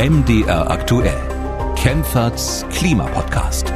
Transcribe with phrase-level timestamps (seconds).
[0.00, 1.20] MDR aktuell.
[1.76, 3.70] Kempferts Klimapodcast.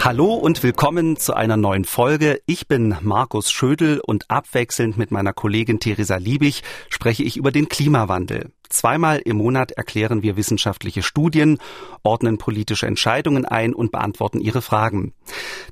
[0.00, 2.40] Hallo und willkommen zu einer neuen Folge.
[2.46, 7.68] Ich bin Markus Schödel und abwechselnd mit meiner Kollegin Theresa Liebig spreche ich über den
[7.68, 8.52] Klimawandel.
[8.68, 11.58] Zweimal im Monat erklären wir wissenschaftliche Studien,
[12.02, 15.12] ordnen politische Entscheidungen ein und beantworten Ihre Fragen.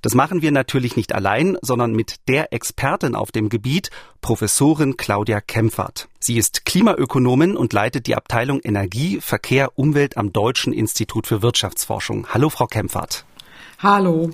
[0.02, 3.90] Das machen wir natürlich nicht allein, sondern mit der Expertin auf dem Gebiet,
[4.20, 6.08] Professorin Claudia Kempfert.
[6.18, 12.28] Sie ist Klimaökonomin und leitet die Abteilung Energie, Verkehr, Umwelt am Deutschen Institut für Wirtschaftsforschung.
[12.32, 13.24] Hallo, Frau Kempfert.
[13.78, 14.30] Hallo.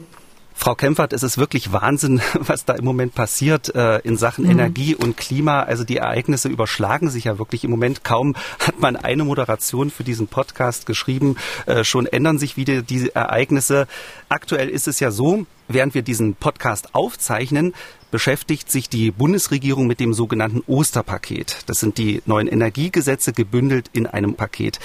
[0.62, 4.52] Frau Kempfert, es ist wirklich Wahnsinn, was da im Moment passiert äh, in Sachen mhm.
[4.52, 5.64] Energie und Klima.
[5.64, 8.04] Also die Ereignisse überschlagen sich ja wirklich im Moment.
[8.04, 11.34] Kaum hat man eine Moderation für diesen Podcast geschrieben,
[11.66, 13.88] äh, schon ändern sich wieder diese Ereignisse.
[14.28, 17.74] Aktuell ist es ja so, während wir diesen Podcast aufzeichnen,
[18.12, 21.64] beschäftigt sich die Bundesregierung mit dem sogenannten Osterpaket.
[21.66, 24.78] Das sind die neuen Energiegesetze gebündelt in einem Paket.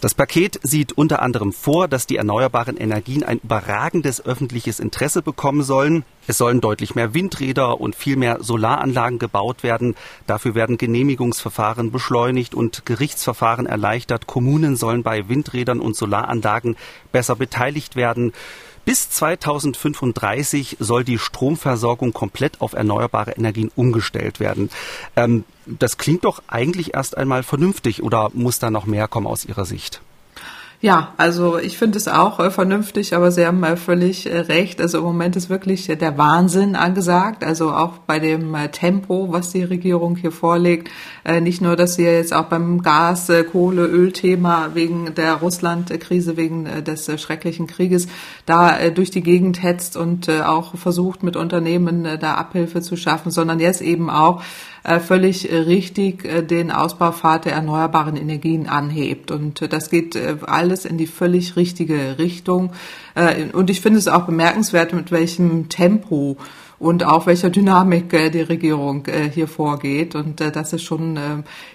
[0.00, 5.62] Das Paket sieht unter anderem vor, dass die erneuerbaren Energien ein überragendes öffentliches Interesse bekommen
[5.62, 6.04] sollen.
[6.28, 9.96] Es sollen deutlich mehr Windräder und viel mehr Solaranlagen gebaut werden.
[10.26, 14.26] Dafür werden Genehmigungsverfahren beschleunigt und Gerichtsverfahren erleichtert.
[14.28, 16.76] Kommunen sollen bei Windrädern und Solaranlagen
[17.10, 18.32] besser beteiligt werden.
[18.88, 24.70] Bis 2035 soll die Stromversorgung komplett auf erneuerbare Energien umgestellt werden.
[25.14, 29.44] Ähm, das klingt doch eigentlich erst einmal vernünftig oder muss da noch mehr kommen aus
[29.44, 30.00] Ihrer Sicht?
[30.80, 34.80] Ja, also ich finde es auch äh, vernünftig, aber Sie haben äh, völlig äh, recht.
[34.80, 37.42] Also im Moment ist wirklich der Wahnsinn angesagt.
[37.42, 40.88] Also auch bei dem Tempo, was die Regierung hier vorlegt.
[41.40, 47.10] Nicht nur, dass sie jetzt auch beim Gas, Kohle, Ölthema wegen der Russland-Krise, wegen des
[47.20, 48.06] schrecklichen Krieges
[48.46, 53.60] da durch die Gegend hetzt und auch versucht, mit Unternehmen da Abhilfe zu schaffen, sondern
[53.60, 54.42] jetzt eben auch
[55.00, 59.30] völlig äh, richtig äh, den Ausbaufahrt der erneuerbaren Energien anhebt.
[59.30, 62.72] Und das geht alles in die völlig richtige Richtung.
[63.52, 66.36] Und ich finde es auch bemerkenswert, mit welchem Tempo
[66.78, 70.14] und auch welcher Dynamik äh, die Regierung äh, hier vorgeht.
[70.14, 71.20] Und äh, das ist schon äh,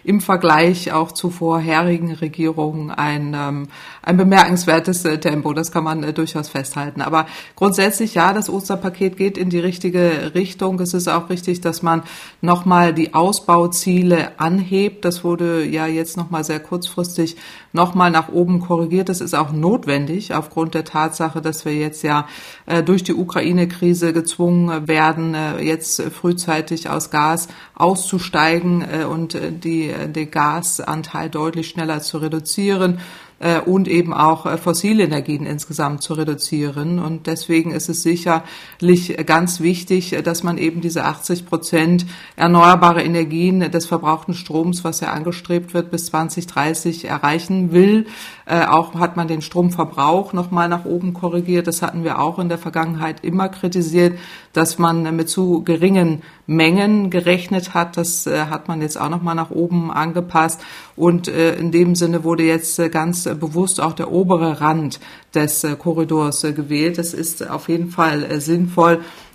[0.04, 3.68] im Vergleich auch zu vorherigen Regierungen ein, ähm,
[4.02, 5.54] ein bemerkenswertes äh, Tempo.
[5.54, 7.02] Das kann man äh, durchaus festhalten.
[7.02, 7.26] Aber
[7.56, 10.80] grundsätzlich ja, das Osterpaket geht in die richtige Richtung.
[10.80, 12.04] Es ist auch richtig, dass man
[12.42, 15.04] nochmal die Ausbauziele anhebt.
[15.04, 17.36] Das wurde ja jetzt nochmal sehr kurzfristig
[17.74, 19.10] nochmal nach oben korrigiert.
[19.10, 22.28] Das ist auch notwendig aufgrund der Tatsache, dass wir jetzt ja
[22.66, 29.52] äh, durch die Ukraine-Krise gezwungen werden, äh, jetzt frühzeitig aus Gas auszusteigen äh, und äh,
[29.52, 33.23] die, den Gasanteil deutlich schneller zu reduzieren äh,
[33.66, 37.00] und eben auch äh, fossile Energien insgesamt zu reduzieren.
[37.00, 42.06] Und deswegen ist es sicherlich ganz wichtig, dass man eben diese 80 Prozent
[42.36, 48.06] erneuerbare Energien des verbrauchten Stroms, was ja angestrebt wird, bis 2030 erreichen will.
[48.46, 51.68] Äh, auch hat man den Stromverbrauch nochmal nach oben korrigiert.
[51.68, 54.18] Das hatten wir auch in der Vergangenheit immer kritisiert,
[54.52, 57.96] dass man mit zu geringen Mengen gerechnet hat.
[57.96, 60.62] Das äh, hat man jetzt auch nochmal nach oben angepasst.
[60.96, 65.00] Und äh, in dem Sinne wurde jetzt äh, ganz bewusst auch der obere Rand
[65.34, 66.98] des äh, Korridors äh, gewählt.
[66.98, 68.42] Das ist auf jeden Fall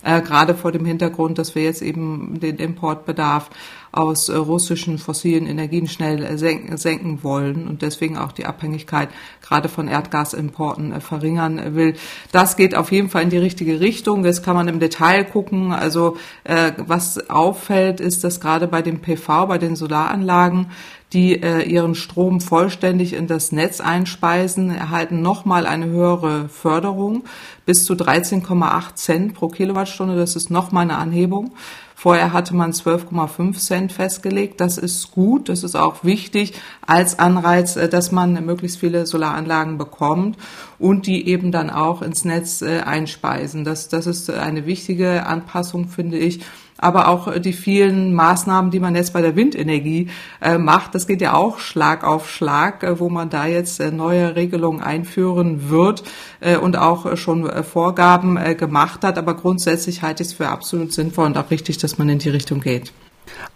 [0.02, 3.50] äh, gerade vor dem Hintergrund, dass wir jetzt eben den Importbedarf
[3.90, 9.08] aus russischen fossilen Energien schnell senken wollen und deswegen auch die Abhängigkeit
[9.40, 11.94] gerade von Erdgasimporten verringern will.
[12.30, 14.22] Das geht auf jeden Fall in die richtige Richtung.
[14.22, 15.72] Das kann man im Detail gucken.
[15.72, 20.66] Also was auffällt, ist, dass gerade bei dem PV, bei den Solaranlagen,
[21.12, 27.24] die äh, ihren Strom vollständig in das Netz einspeisen, erhalten nochmal eine höhere Förderung
[27.64, 30.16] bis zu 13,8 Cent pro Kilowattstunde.
[30.16, 31.52] Das ist nochmal eine Anhebung.
[31.94, 34.60] Vorher hatte man 12,5 Cent festgelegt.
[34.60, 35.48] Das ist gut.
[35.48, 36.54] Das ist auch wichtig
[36.86, 40.36] als Anreiz, äh, dass man möglichst viele Solaranlagen bekommt
[40.78, 43.64] und die eben dann auch ins Netz äh, einspeisen.
[43.64, 46.44] Das, das ist eine wichtige Anpassung, finde ich
[46.78, 50.08] aber auch äh, die vielen Maßnahmen, die man jetzt bei der Windenergie
[50.40, 53.90] äh, macht, das geht ja auch Schlag auf Schlag, äh, wo man da jetzt äh,
[53.90, 56.04] neue Regelungen einführen wird
[56.40, 59.18] äh, und auch äh, schon Vorgaben gemacht hat.
[59.18, 62.30] Aber grundsätzlich halte ich es für absolut sinnvoll und auch richtig, dass man in die
[62.30, 62.92] Richtung geht.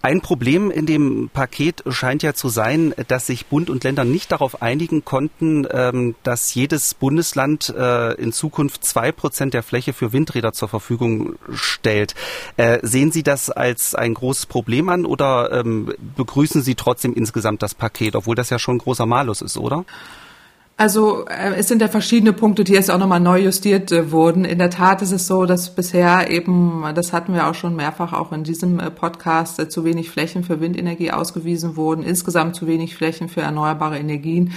[0.01, 4.33] Ein Problem in dem Paket scheint ja zu sein, dass sich Bund und Länder nicht
[4.33, 10.13] darauf einigen konnten, ähm, dass jedes Bundesland äh, in Zukunft zwei Prozent der Fläche für
[10.13, 12.15] Windräder zur Verfügung stellt.
[12.57, 17.63] Äh, sehen Sie das als ein großes Problem an oder ähm, begrüßen Sie trotzdem insgesamt
[17.63, 19.85] das Paket, obwohl das ja schon ein großer Malus ist, oder?
[20.77, 24.45] Also äh, es sind ja verschiedene Punkte, die jetzt auch nochmal neu justiert äh, wurden.
[24.45, 28.13] In der Tat ist es so, dass bisher eben, das hatten wir auch schon mehrfach
[28.13, 32.97] auch in diesem äh, Podcast, zu wenig Flächen für Windenergie ausgewiesen wurden, insgesamt zu wenig
[32.97, 34.53] Flächen für erneuerbare Energien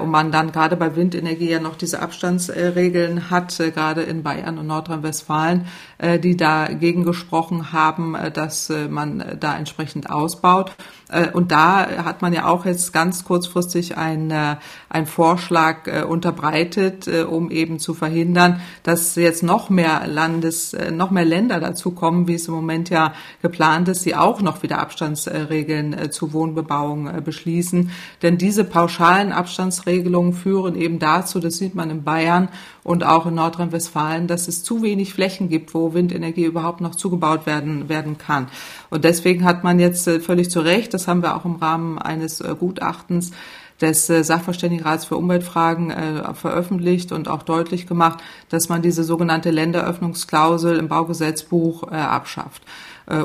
[0.00, 4.66] und man dann gerade bei Windenergie ja noch diese Abstandsregeln hat, gerade in Bayern und
[4.66, 5.66] Nordrhein-Westfalen,
[6.22, 10.72] die dagegen gesprochen haben, dass man da entsprechend ausbaut.
[11.32, 14.32] Und da hat man ja auch jetzt ganz kurzfristig ein,
[14.88, 21.24] ein Vorschlag äh, unterbreitet, um eben zu verhindern, dass jetzt noch mehr Landes, noch mehr
[21.24, 23.12] Länder dazu kommen, wie es im Moment ja
[23.42, 27.90] geplant ist, die auch noch wieder Abstandsregeln zu Wohnbebauung beschließen.
[28.22, 32.48] Denn diese pauschalen Abstandsregelungen führen eben dazu, das sieht man in Bayern
[32.82, 37.46] und auch in Nordrhein-Westfalen, dass es zu wenig Flächen gibt, wo Windenergie überhaupt noch zugebaut
[37.46, 38.48] werden, werden kann.
[38.90, 42.40] Und deswegen hat man jetzt völlig zu Recht das haben wir auch im Rahmen eines
[42.40, 43.32] äh, Gutachtens
[43.80, 49.50] des äh, Sachverständigenrats für Umweltfragen äh, veröffentlicht und auch deutlich gemacht, dass man diese sogenannte
[49.50, 52.62] Länderöffnungsklausel im Baugesetzbuch abschafft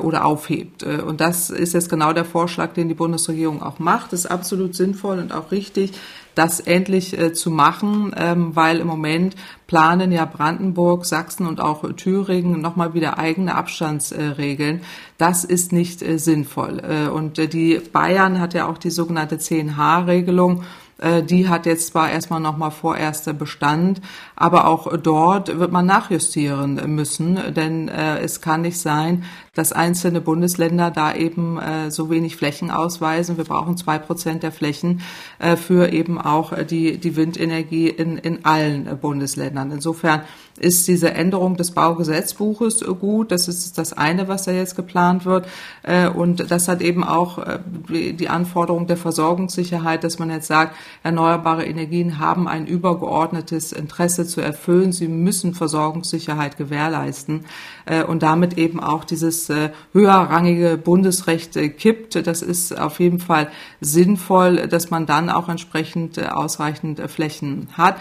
[0.03, 0.83] oder aufhebt.
[0.83, 4.13] Und das ist jetzt genau der Vorschlag, den die Bundesregierung auch macht.
[4.13, 5.93] Das ist absolut sinnvoll und auch richtig,
[6.35, 9.35] das endlich äh, zu machen, ähm, weil im Moment
[9.67, 14.81] planen ja Brandenburg, Sachsen und auch Thüringen nochmal wieder eigene Abstandsregeln.
[15.17, 16.79] Das ist nicht äh, sinnvoll.
[16.79, 20.63] Äh, und äh, die Bayern hat ja auch die sogenannte 10H-Regelung
[21.01, 24.01] äh, die hat jetzt zwar erstmal nochmal vorerst Bestand,
[24.41, 29.23] aber auch dort wird man nachjustieren müssen, denn äh, es kann nicht sein,
[29.53, 33.35] dass einzelne Bundesländer da eben äh, so wenig Flächen ausweisen.
[33.37, 35.01] Wir brauchen zwei Prozent der Flächen
[35.39, 39.71] äh, für eben auch die, die Windenergie in, in allen Bundesländern.
[39.71, 40.21] Insofern
[40.57, 43.31] ist diese Änderung des Baugesetzbuches gut.
[43.31, 45.47] Das ist das eine, was da jetzt geplant wird.
[45.83, 47.59] Äh, und das hat eben auch äh,
[47.89, 54.41] die Anforderung der Versorgungssicherheit, dass man jetzt sagt, erneuerbare Energien haben ein übergeordnetes Interesse zu
[54.41, 54.91] erfüllen.
[54.91, 57.45] Sie müssen Versorgungssicherheit gewährleisten
[57.85, 59.51] äh, und damit eben auch dieses
[59.93, 62.25] höherrangige Bundesrecht kippt.
[62.25, 63.49] Das ist auf jeden Fall
[63.81, 67.97] sinnvoll, dass man dann auch entsprechend ausreichend Flächen hat.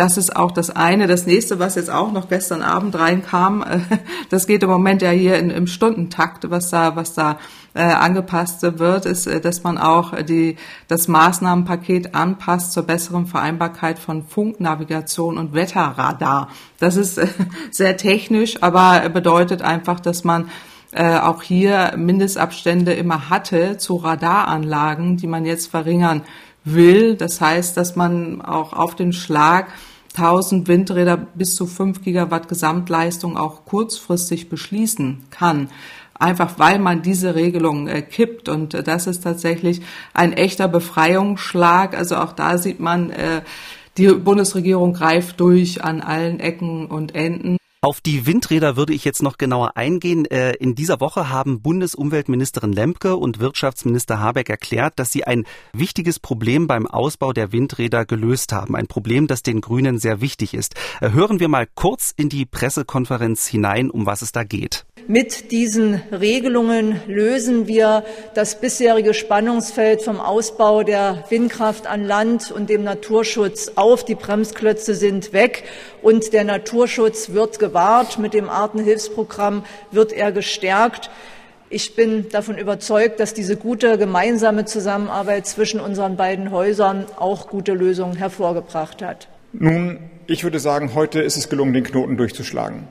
[0.00, 1.06] Das ist auch das eine.
[1.08, 3.62] Das nächste, was jetzt auch noch gestern Abend reinkam,
[4.30, 7.38] das geht im Moment ja hier in, im Stundentakt, was da, was da
[7.74, 10.56] äh, angepasst wird, ist, äh, dass man auch die,
[10.88, 16.48] das Maßnahmenpaket anpasst zur besseren Vereinbarkeit von Funknavigation und Wetterradar.
[16.78, 17.26] Das ist äh,
[17.70, 20.48] sehr technisch, aber bedeutet einfach, dass man
[20.92, 26.22] äh, auch hier Mindestabstände immer hatte zu Radaranlagen, die man jetzt verringern
[26.64, 27.16] will.
[27.16, 29.68] Das heißt, dass man auch auf den Schlag
[30.14, 35.68] 1000 Windräder bis zu 5 Gigawatt Gesamtleistung auch kurzfristig beschließen kann.
[36.14, 38.48] Einfach weil man diese Regelung äh, kippt.
[38.48, 39.80] Und äh, das ist tatsächlich
[40.12, 41.96] ein echter Befreiungsschlag.
[41.96, 43.40] Also auch da sieht man, äh,
[43.96, 47.59] die Bundesregierung greift durch an allen Ecken und Enden.
[47.82, 50.26] Auf die Windräder würde ich jetzt noch genauer eingehen.
[50.26, 56.18] Äh, in dieser Woche haben Bundesumweltministerin Lemke und Wirtschaftsminister Habeck erklärt, dass sie ein wichtiges
[56.18, 58.76] Problem beim Ausbau der Windräder gelöst haben.
[58.76, 60.74] Ein Problem, das den Grünen sehr wichtig ist.
[61.00, 64.84] Äh, hören wir mal kurz in die Pressekonferenz hinein, um was es da geht.
[65.06, 68.04] Mit diesen Regelungen lösen wir
[68.34, 74.04] das bisherige Spannungsfeld vom Ausbau der Windkraft an Land und dem Naturschutz auf.
[74.04, 75.64] Die Bremsklötze sind weg
[76.02, 78.18] und der Naturschutz wird gewahrt.
[78.18, 81.10] Mit dem Artenhilfsprogramm wird er gestärkt.
[81.68, 87.74] Ich bin davon überzeugt, dass diese gute gemeinsame Zusammenarbeit zwischen unseren beiden Häusern auch gute
[87.74, 89.28] Lösungen hervorgebracht hat.
[89.52, 92.88] Nun, ich würde sagen, heute ist es gelungen, den Knoten durchzuschlagen.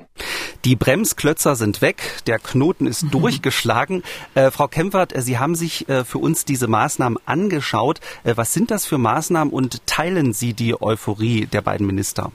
[0.65, 3.11] Die Bremsklötzer sind weg, der Knoten ist mhm.
[3.11, 4.03] durchgeschlagen.
[4.35, 7.99] Äh, Frau Kempfert, äh, Sie haben sich äh, für uns diese Maßnahmen angeschaut.
[8.25, 12.31] Äh, was sind das für Maßnahmen und teilen Sie die Euphorie der beiden Minister?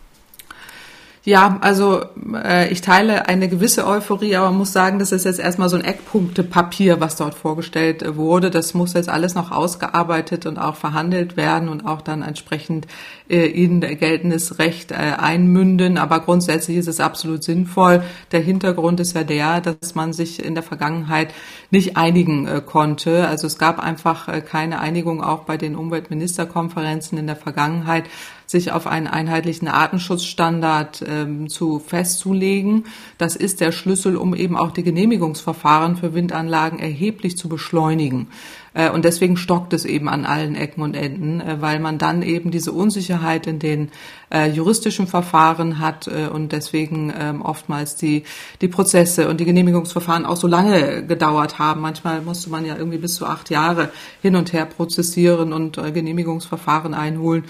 [1.26, 2.04] Ja, also
[2.34, 5.82] äh, ich teile eine gewisse Euphorie, aber muss sagen, das ist jetzt erstmal so ein
[5.82, 8.50] Eckpunktepapier, was dort vorgestellt äh, wurde.
[8.50, 12.86] Das muss jetzt alles noch ausgearbeitet und auch verhandelt werden und auch dann entsprechend
[13.30, 15.96] äh, in geltendes Recht äh, einmünden.
[15.96, 18.02] Aber grundsätzlich ist es absolut sinnvoll.
[18.32, 21.32] Der Hintergrund ist ja der, dass man sich in der Vergangenheit
[21.70, 23.26] nicht einigen äh, konnte.
[23.26, 28.04] Also es gab einfach äh, keine Einigung auch bei den Umweltministerkonferenzen in der Vergangenheit
[28.46, 32.84] sich auf einen einheitlichen Artenschutzstandard ähm, zu festzulegen.
[33.18, 38.28] Das ist der Schlüssel, um eben auch die Genehmigungsverfahren für Windanlagen erheblich zu beschleunigen.
[38.74, 42.22] Äh, und deswegen stockt es eben an allen Ecken und Enden, äh, weil man dann
[42.22, 43.90] eben diese Unsicherheit in den
[44.34, 48.24] äh, juristischen Verfahren hat und deswegen ähm, oftmals die,
[48.60, 51.80] die Prozesse und die Genehmigungsverfahren auch so lange gedauert haben.
[51.80, 53.90] Manchmal musste man ja irgendwie bis zu acht Jahre
[54.22, 57.44] hin und her prozessieren und Genehmigungsverfahren einholen,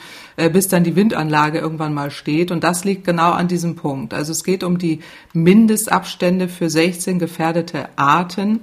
[0.52, 2.50] bis dann die Windanlage irgendwann mal steht.
[2.50, 4.14] Und das liegt genau an diesem Punkt.
[4.14, 5.00] Also es geht um die
[5.32, 8.60] Mindestabstände für 16 gefährdete Arten.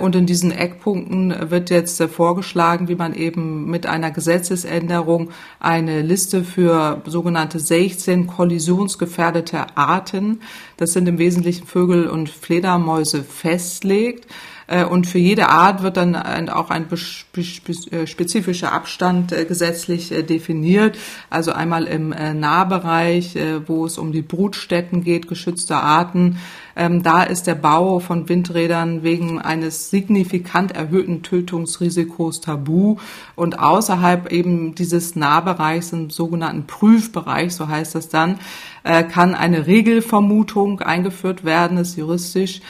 [0.00, 6.02] Und in diesen Eckpunkten wird jetzt jetzt vorgeschlagen, wie man eben mit einer Gesetzesänderung eine
[6.02, 10.40] Liste für sogenannte 16 kollisionsgefährdete Arten,
[10.76, 14.26] das sind im Wesentlichen Vögel und Fledermäuse, festlegt.
[14.70, 16.14] Äh, und für jede Art wird dann
[16.48, 20.96] auch ein äh, spezifischer Abstand äh, gesetzlich definiert.
[21.28, 26.38] Also einmal im Nahbereich, wo es um die Brutstätten geht, geschützte Arten.
[26.76, 32.96] Ähm, da ist der Bau von Windrädern wegen eines signifikant erhöhten Tötungsrisikos tabu.
[33.36, 38.38] Und außerhalb eben dieses Nahbereichs, im sogenannten Prüfbereich, so heißt das dann,
[38.82, 42.62] kann eine Regelvermutung eingeführt werden, ist juristisch,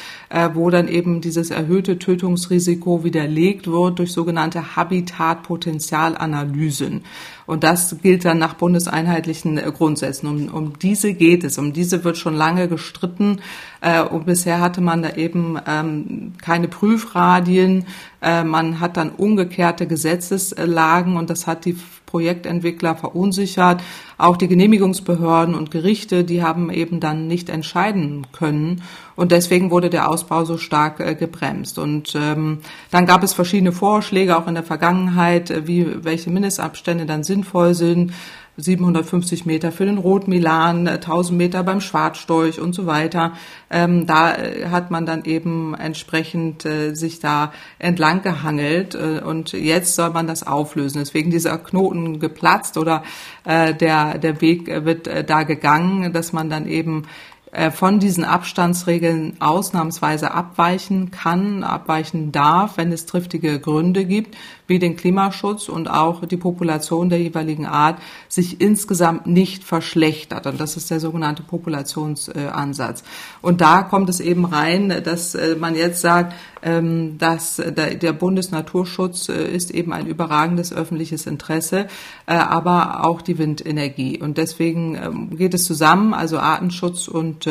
[0.54, 7.02] wo dann eben dieses erhöhte Tötungsrisiko widerlegt wird durch sogenannte Habitatpotenzialanalysen.
[7.50, 10.28] Und das gilt dann nach bundeseinheitlichen äh, Grundsätzen.
[10.28, 11.59] Um, um diese geht es.
[11.59, 13.40] Um diese wird schon lange gestritten.
[13.80, 17.87] Äh, und bisher hatte man da eben ähm, keine Prüfradien.
[18.20, 21.76] Äh, man hat dann umgekehrte Gesetzeslagen und das hat die
[22.10, 23.82] Projektentwickler verunsichert.
[24.18, 28.82] Auch die Genehmigungsbehörden und Gerichte, die haben eben dann nicht entscheiden können.
[29.16, 31.78] Und deswegen wurde der Ausbau so stark äh, gebremst.
[31.78, 32.58] Und ähm,
[32.90, 37.75] dann gab es verschiedene Vorschläge auch in der Vergangenheit, äh, wie welche Mindestabstände dann sinnvoll
[37.75, 38.12] sind.
[38.57, 43.33] 750 Meter für den Rotmilan, 1000 Meter beim Schwarzstorch und so weiter.
[43.71, 49.52] Ähm, da äh, hat man dann eben entsprechend äh, sich da entlang gehangelt äh, und
[49.52, 50.99] jetzt soll man das auflösen.
[50.99, 53.02] Deswegen dieser Knoten geplatzt oder
[53.45, 57.07] äh, der, der Weg wird äh, da gegangen, dass man dann eben
[57.52, 64.37] äh, von diesen Abstandsregeln ausnahmsweise abweichen kann, abweichen darf, wenn es triftige Gründe gibt,
[64.71, 67.99] wie den Klimaschutz und auch die Population der jeweiligen Art
[68.29, 70.47] sich insgesamt nicht verschlechtert.
[70.47, 73.03] Und das ist der sogenannte Populationsansatz.
[73.43, 79.29] Und da kommt es eben rein, dass äh, man jetzt sagt, ähm, dass der Bundesnaturschutz
[79.29, 81.89] äh, ist eben ein überragendes öffentliches Interesse,
[82.27, 84.21] aber auch die Windenergie.
[84.21, 87.49] Und deswegen ähm, geht es zusammen, also Artenschutz und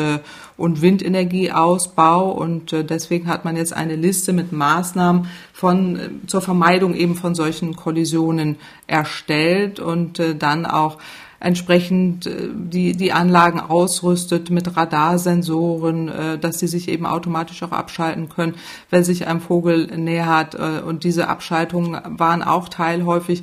[0.60, 2.30] und, Windenergieausbau.
[2.30, 7.16] Und äh, deswegen hat man jetzt eine Liste mit Maßnahmen von, äh, zur Vermeidung eben
[7.16, 10.98] von solchen Kollisionen erstellt und äh, dann auch
[11.42, 18.56] entsprechend die, die Anlagen ausrüstet mit Radarsensoren, dass sie sich eben automatisch auch abschalten können,
[18.90, 20.54] wenn sich ein Vogel nähert.
[20.54, 23.42] Äh, und diese Abschaltungen waren auch Teil häufig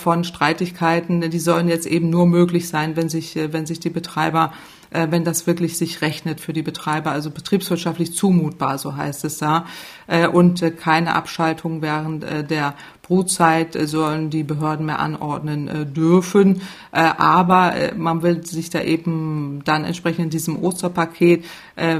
[0.00, 1.28] von Streitigkeiten.
[1.28, 4.52] Die sollen jetzt eben nur möglich sein, wenn sich, wenn sich die Betreiber
[4.94, 9.38] äh, wenn das wirklich sich rechnet für die Betreiber, also betriebswirtschaftlich zumutbar, so heißt es
[9.38, 9.66] da.
[10.06, 16.62] Äh, und äh, keine Abschaltung während der Brutzeit sollen die Behörden mehr anordnen dürfen.
[16.90, 21.44] aber man will sich da eben dann entsprechend in diesem Osterpaket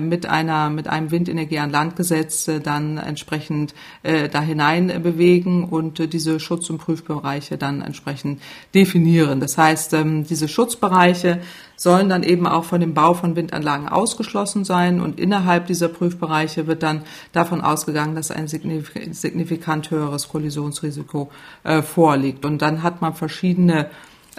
[0.00, 6.70] mit einer, mit einem Windenergie an Landgesetz dann entsprechend da hinein bewegen und diese Schutz-
[6.70, 8.40] und Prüfbereiche dann entsprechend
[8.74, 9.40] definieren.
[9.40, 11.40] Das heißt, ähm, diese Schutzbereiche
[11.76, 15.00] sollen dann eben auch von dem Bau von Windanlagen ausgeschlossen sein.
[15.00, 17.02] Und innerhalb dieser Prüfbereiche wird dann
[17.32, 21.30] davon ausgegangen, dass ein signifikant höheres Kollisionsrisiko
[21.64, 22.44] äh, vorliegt.
[22.44, 23.90] Und dann hat man verschiedene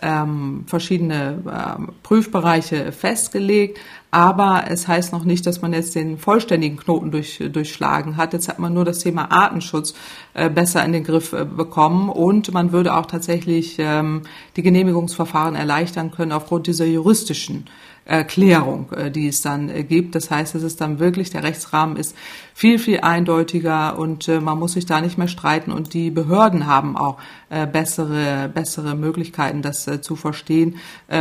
[0.01, 3.79] ähm, verschiedene ähm, Prüfbereiche festgelegt,
[4.15, 8.31] aber es heißt noch nicht, dass man jetzt den vollständigen Knoten durch, durchschlagen hat.
[8.31, 9.93] Jetzt hat man nur das Thema Artenschutz
[10.33, 14.21] äh, besser in den Griff äh, bekommen und man würde auch tatsächlich ähm,
[14.55, 17.65] die Genehmigungsverfahren erleichtern können aufgrund dieser juristischen
[18.05, 20.15] Erklärung, äh, die es dann gibt.
[20.15, 22.15] Das heißt, es ist dann wirklich, der Rechtsrahmen ist
[22.57, 26.67] viel, viel eindeutiger und äh, man muss sich da nicht mehr streiten und die Behörden
[26.67, 27.17] haben auch
[27.71, 30.77] bessere, bessere Möglichkeiten, das zu verstehen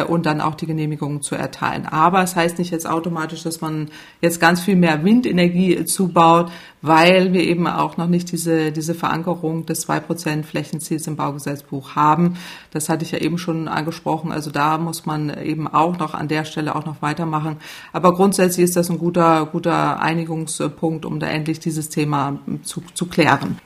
[0.08, 1.86] und dann auch die Genehmigungen zu erteilen.
[1.86, 6.50] Aber es heißt nicht jetzt automatisch, dass man jetzt ganz viel mehr Windenergie zubaut,
[6.84, 12.36] weil wir eben auch noch nicht diese, diese Verankerung des 2% Flächenziels im Baugesetzbuch haben.
[12.72, 14.30] Das hatte ich ja eben schon angesprochen.
[14.30, 17.56] Also da muss man eben auch noch an der Stelle auch noch weitermachen.
[17.94, 23.06] Aber grundsätzlich ist das ein guter, guter Einigungspunkt, um da endlich dieses Thema zu, zu
[23.06, 23.58] klären.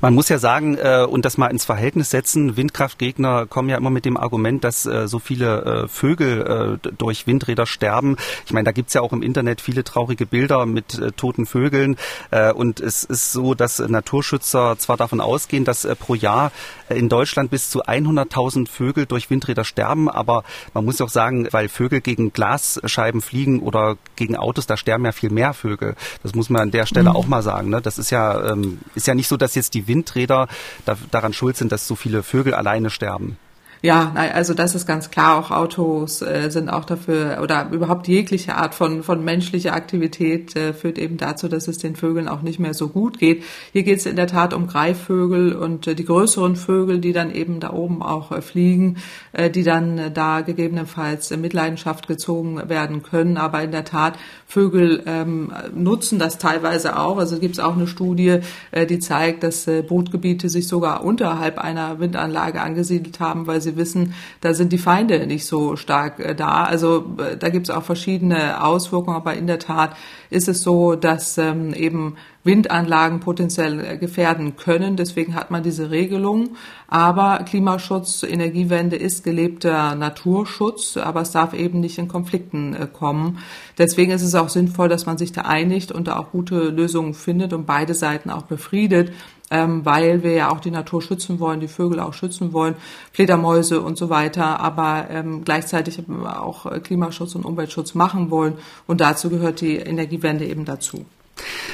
[0.00, 3.90] Man muss ja sagen äh, und das mal ins Verhältnis setzen, Windkraftgegner kommen ja immer
[3.90, 8.16] mit dem Argument, dass äh, so viele äh, Vögel äh, durch Windräder sterben.
[8.46, 11.96] Ich meine, da gibt's ja auch im Internet viele traurige Bilder mit äh, toten Vögeln.
[12.30, 16.52] Äh, und es ist so, dass Naturschützer zwar davon ausgehen, dass äh, pro Jahr
[16.88, 21.48] äh, in Deutschland bis zu 100.000 Vögel durch Windräder sterben, aber man muss auch sagen,
[21.50, 25.94] weil Vögel gegen Glasscheiben fliegen oder gegen Autos, da sterben ja viel mehr Vögel.
[26.22, 27.16] Das muss man an der Stelle mhm.
[27.16, 27.70] auch mal sagen.
[27.70, 27.80] Ne?
[27.80, 30.48] Das ist ja, ähm, ist ja nicht so, dass jetzt die Windräder
[30.84, 33.36] da, daran schuld sind, dass so viele Vögel alleine sterben.
[33.80, 35.38] Ja, also das ist ganz klar.
[35.38, 40.72] Auch Autos äh, sind auch dafür oder überhaupt jegliche Art von von menschlicher Aktivität äh,
[40.72, 43.44] führt eben dazu, dass es den Vögeln auch nicht mehr so gut geht.
[43.72, 47.30] Hier geht es in der Tat um Greifvögel und äh, die größeren Vögel, die dann
[47.30, 48.96] eben da oben auch äh, fliegen,
[49.32, 53.36] äh, die dann äh, da gegebenenfalls in Mitleidenschaft gezogen werden können.
[53.36, 54.18] Aber in der Tat
[54.50, 57.18] Vögel ähm, nutzen das teilweise auch.
[57.18, 58.40] Also gibt es auch eine Studie,
[58.70, 63.76] äh, die zeigt, dass äh, Brutgebiete sich sogar unterhalb einer Windanlage angesiedelt haben, weil sie
[63.76, 66.64] wissen, da sind die Feinde nicht so stark äh, da.
[66.64, 69.94] Also äh, da gibt es auch verschiedene Auswirkungen, aber in der Tat
[70.30, 74.96] ist es so, dass ähm, eben Windanlagen potenziell äh, gefährden können.
[74.96, 76.56] Deswegen hat man diese Regelung.
[76.86, 83.38] Aber Klimaschutz, Energiewende ist gelebter Naturschutz, aber es darf eben nicht in Konflikten kommen.
[83.76, 87.14] Deswegen ist es auch sinnvoll, dass man sich da einigt und da auch gute Lösungen
[87.14, 89.12] findet und beide Seiten auch befriedet
[89.50, 92.76] ähm, weil wir ja auch die Natur schützen wollen, die Vögel auch schützen wollen,
[93.12, 98.54] Fledermäuse und so weiter, aber ähm, gleichzeitig auch Klimaschutz und Umweltschutz machen wollen.
[98.86, 101.06] Und dazu gehört die Energiewende eben dazu.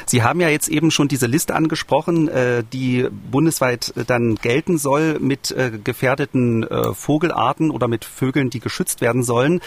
[0.06, 5.18] Sie haben ja jetzt eben schon diese Liste angesprochen, äh, die bundesweit dann gelten soll
[5.20, 9.60] mit äh, gefährdeten äh, Vogelarten oder mit Vögeln, die geschützt werden sollen.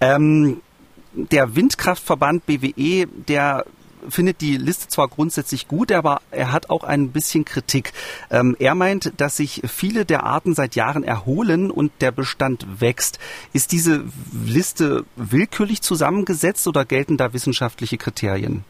[0.00, 0.60] Ähm,
[1.14, 3.64] der Windkraftverband BWE, der
[4.08, 7.92] findet die Liste zwar grundsätzlich gut, aber er hat auch ein bisschen Kritik.
[8.30, 13.18] Ähm, er meint, dass sich viele der Arten seit Jahren erholen und der Bestand wächst.
[13.52, 14.04] Ist diese
[14.44, 18.64] Liste willkürlich zusammengesetzt oder gelten da wissenschaftliche Kriterien?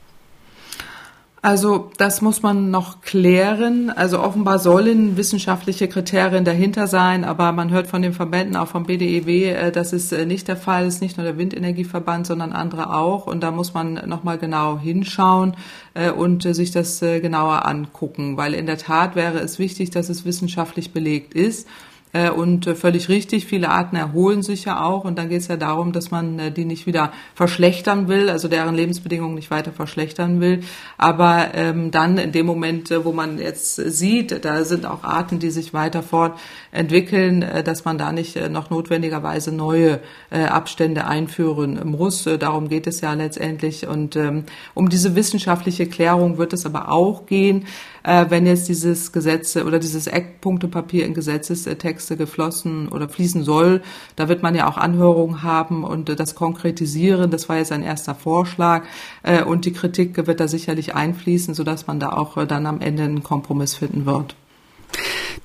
[1.40, 3.90] Also das muss man noch klären.
[3.90, 8.84] Also offenbar sollen wissenschaftliche Kriterien dahinter sein, aber man hört von den Verbänden, auch vom
[8.84, 12.92] BDEW, äh, dass es äh, nicht der Fall ist, nicht nur der Windenergieverband, sondern andere
[12.92, 13.26] auch.
[13.26, 15.54] Und da muss man nochmal genau hinschauen
[15.94, 20.24] äh, und sich das genauer angucken, weil in der Tat wäre es wichtig, dass es
[20.24, 21.68] wissenschaftlich belegt ist.
[22.12, 25.04] Äh, und äh, völlig richtig, viele Arten erholen sich ja auch.
[25.04, 28.48] Und dann geht es ja darum, dass man äh, die nicht wieder verschlechtern will, also
[28.48, 30.60] deren Lebensbedingungen nicht weiter verschlechtern will.
[30.96, 35.50] Aber ähm, dann in dem Moment, wo man jetzt sieht, da sind auch Arten, die
[35.50, 40.00] sich weiter fortentwickeln, dass man da nicht noch notwendigerweise neue
[40.30, 42.28] Abstände einführen muss.
[42.38, 43.86] Darum geht es ja letztendlich.
[43.86, 44.44] Und ähm,
[44.74, 47.66] um diese wissenschaftliche Klärung wird es aber auch gehen
[48.02, 53.82] äh, wenn jetzt dieses Gesetz oder dieses Eckpunktepapier in Gesetzestexte geflossen oder fließen soll.
[54.16, 57.30] Da wird man ja auch Anhörungen haben und äh, das konkretisieren.
[57.30, 58.84] Das war jetzt ein erster Vorschlag
[59.22, 62.80] äh, und die Kritik wird da sicherlich einfließen, sodass man da auch äh, dann am
[62.80, 64.36] Ende einen Kompromiss finden wird.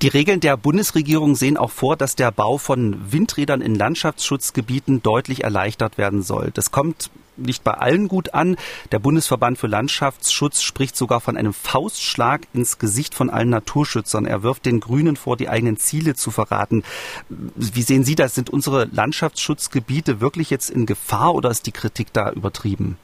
[0.01, 5.43] Die Regeln der Bundesregierung sehen auch vor, dass der Bau von Windrädern in Landschaftsschutzgebieten deutlich
[5.43, 6.51] erleichtert werden soll.
[6.53, 8.57] Das kommt nicht bei allen gut an.
[8.91, 14.25] Der Bundesverband für Landschaftsschutz spricht sogar von einem Faustschlag ins Gesicht von allen Naturschützern.
[14.25, 16.83] Er wirft den Grünen vor, die eigenen Ziele zu verraten.
[17.29, 18.35] Wie sehen Sie das?
[18.35, 22.97] Sind unsere Landschaftsschutzgebiete wirklich jetzt in Gefahr oder ist die Kritik da übertrieben?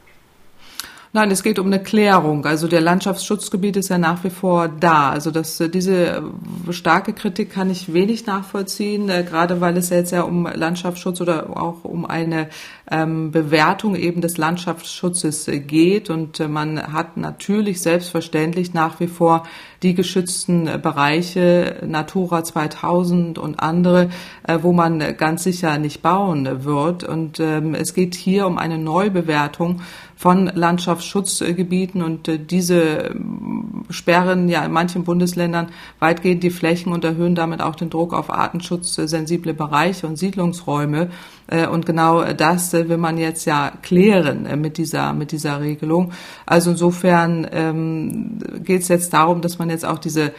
[1.12, 2.46] Nein, es geht um eine Klärung.
[2.46, 5.10] Also der Landschaftsschutzgebiet ist ja nach wie vor da.
[5.10, 6.22] Also das, diese
[6.70, 11.60] starke Kritik kann ich wenig nachvollziehen, äh, gerade weil es jetzt ja um Landschaftsschutz oder
[11.60, 12.50] auch um eine
[12.92, 16.12] ähm, Bewertung eben des Landschaftsschutzes äh, geht.
[16.12, 19.48] Und äh, man hat natürlich selbstverständlich nach wie vor
[19.82, 24.10] die geschützten äh, Bereiche Natura 2000 und andere,
[24.44, 27.04] äh, wo man ganz sicher nicht bauen wird.
[27.04, 29.82] Und ähm, es geht hier um eine Neubewertung
[30.20, 37.06] von Landschaftsschutzgebieten und äh, diese ähm, sperren ja in manchen Bundesländern weitgehend die Flächen und
[37.06, 41.10] erhöhen damit auch den Druck auf artenschutzsensible Bereiche und Siedlungsräume.
[41.48, 46.12] Äh, und genau das will man jetzt ja klären äh, mit dieser, mit dieser Regelung.
[46.46, 50.34] Also insofern ähm, geht es jetzt darum, dass man jetzt auch diese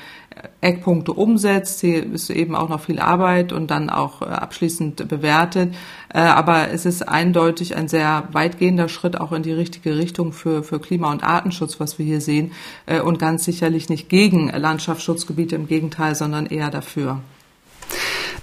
[0.60, 1.80] Eckpunkte umsetzt.
[1.80, 5.74] Hier ist eben auch noch viel Arbeit und dann auch äh, abschließend bewertet.
[6.12, 10.80] Aber es ist eindeutig ein sehr weitgehender Schritt auch in die richtige Richtung für, für
[10.80, 12.50] Klima- und Artenschutz, was wir hier sehen.
[13.04, 17.20] Und ganz sicherlich nicht gegen Landschaftsschutzgebiete, im Gegenteil, sondern eher dafür.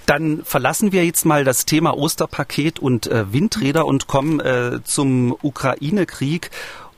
[0.07, 5.35] Dann verlassen wir jetzt mal das Thema Osterpaket und äh, Windräder und kommen äh, zum
[5.41, 6.49] Ukraine-Krieg.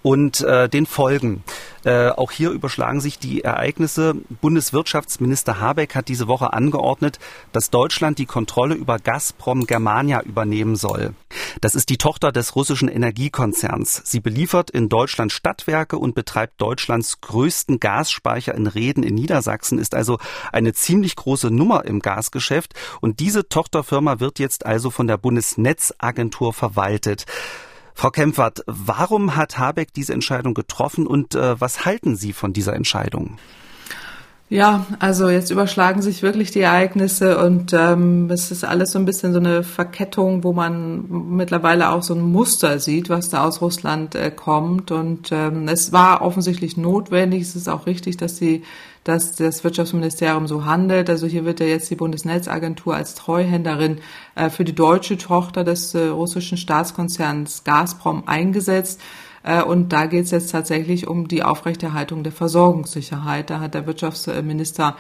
[0.02, 1.44] Und äh, den Folgen.
[1.86, 4.16] Äh, auch hier überschlagen sich die Ereignisse.
[4.42, 7.20] Bundeswirtschaftsminister Habeck hat diese Woche angeordnet,
[7.52, 11.14] dass Deutschland die Kontrolle über Gazprom Germania übernehmen soll.
[11.62, 14.02] Das ist die Tochter des russischen Energiekonzerns.
[14.06, 19.96] Sie beliefert in Deutschland Stadtwerke und betreibt Deutschlands größten Gasspeicher in Reden in Niedersachsen, ist
[19.96, 20.20] also
[20.52, 22.74] eine ziemlich große Nummer im Gasgeschäft.
[23.00, 27.26] Und diese Tochterfirma wird jetzt also von der Bundesnetzagentur verwaltet.
[28.00, 32.72] Frau Kempfert, warum hat Habeck diese Entscheidung getroffen und äh, was halten Sie von dieser
[32.74, 33.38] Entscheidung?
[34.52, 39.06] Ja, also jetzt überschlagen sich wirklich die Ereignisse und ähm, es ist alles so ein
[39.06, 43.62] bisschen so eine Verkettung, wo man mittlerweile auch so ein Muster sieht, was da aus
[43.62, 44.90] Russland äh, kommt.
[44.90, 47.44] Und ähm, es war offensichtlich notwendig.
[47.44, 48.64] Es ist auch richtig, dass die
[49.04, 51.10] dass das Wirtschaftsministerium so handelt.
[51.10, 54.00] Also hier wird ja jetzt die Bundesnetzagentur als Treuhänderin
[54.36, 59.00] äh, für die deutsche Tochter des äh, russischen Staatskonzerns Gazprom eingesetzt.
[59.50, 63.50] Äh, und da geht es jetzt tatsächlich um die Aufrechterhaltung der Versorgungssicherheit.
[63.50, 64.96] Da hat der Wirtschaftsminister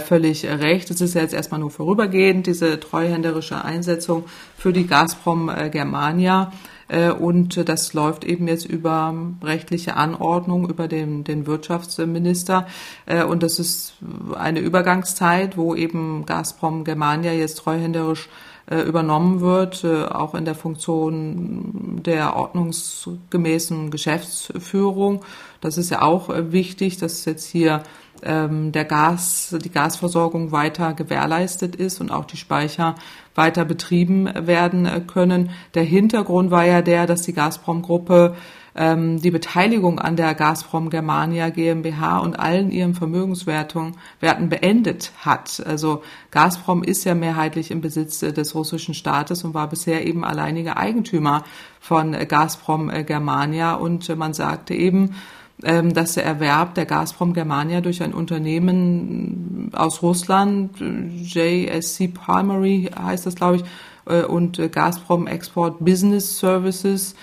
[0.00, 0.90] völlig recht.
[0.90, 4.24] Es ist jetzt erstmal nur vorübergehend, diese treuhänderische Einsetzung
[4.56, 6.52] für die Gazprom Germania.
[6.88, 12.66] Äh, und das läuft eben jetzt über rechtliche Anordnung, über den, den Wirtschaftsminister.
[13.06, 13.94] Äh, und das ist
[14.38, 22.00] eine Übergangszeit, wo eben Gazprom Germania jetzt treuhänderisch äh, übernommen wird, auch in der Funktion
[22.02, 25.22] der ordnungsgemäßen Geschäftsführung.
[25.60, 27.82] Das ist ja auch wichtig, dass jetzt hier
[28.22, 32.94] ähm, der Gas, die Gasversorgung weiter gewährleistet ist und auch die Speicher
[33.34, 35.50] weiter betrieben werden können.
[35.74, 38.34] Der Hintergrund war ja der, dass die Gazprom-Gruppe
[38.76, 45.62] ähm, die Beteiligung an der Gazprom Germania GmbH und allen ihren Vermögenswerten beendet hat.
[45.64, 50.76] Also Gazprom ist ja mehrheitlich im Besitz des russischen Staates und war bisher eben alleiniger
[50.76, 51.44] Eigentümer
[51.80, 55.14] von Gazprom Germania und man sagte eben,
[55.62, 63.26] ähm, dass der Erwerb der Gazprom Germania durch ein Unternehmen aus Russland, JSC Primary heißt
[63.26, 63.64] das, glaube ich,
[64.06, 67.14] äh, und Gazprom Export Business Services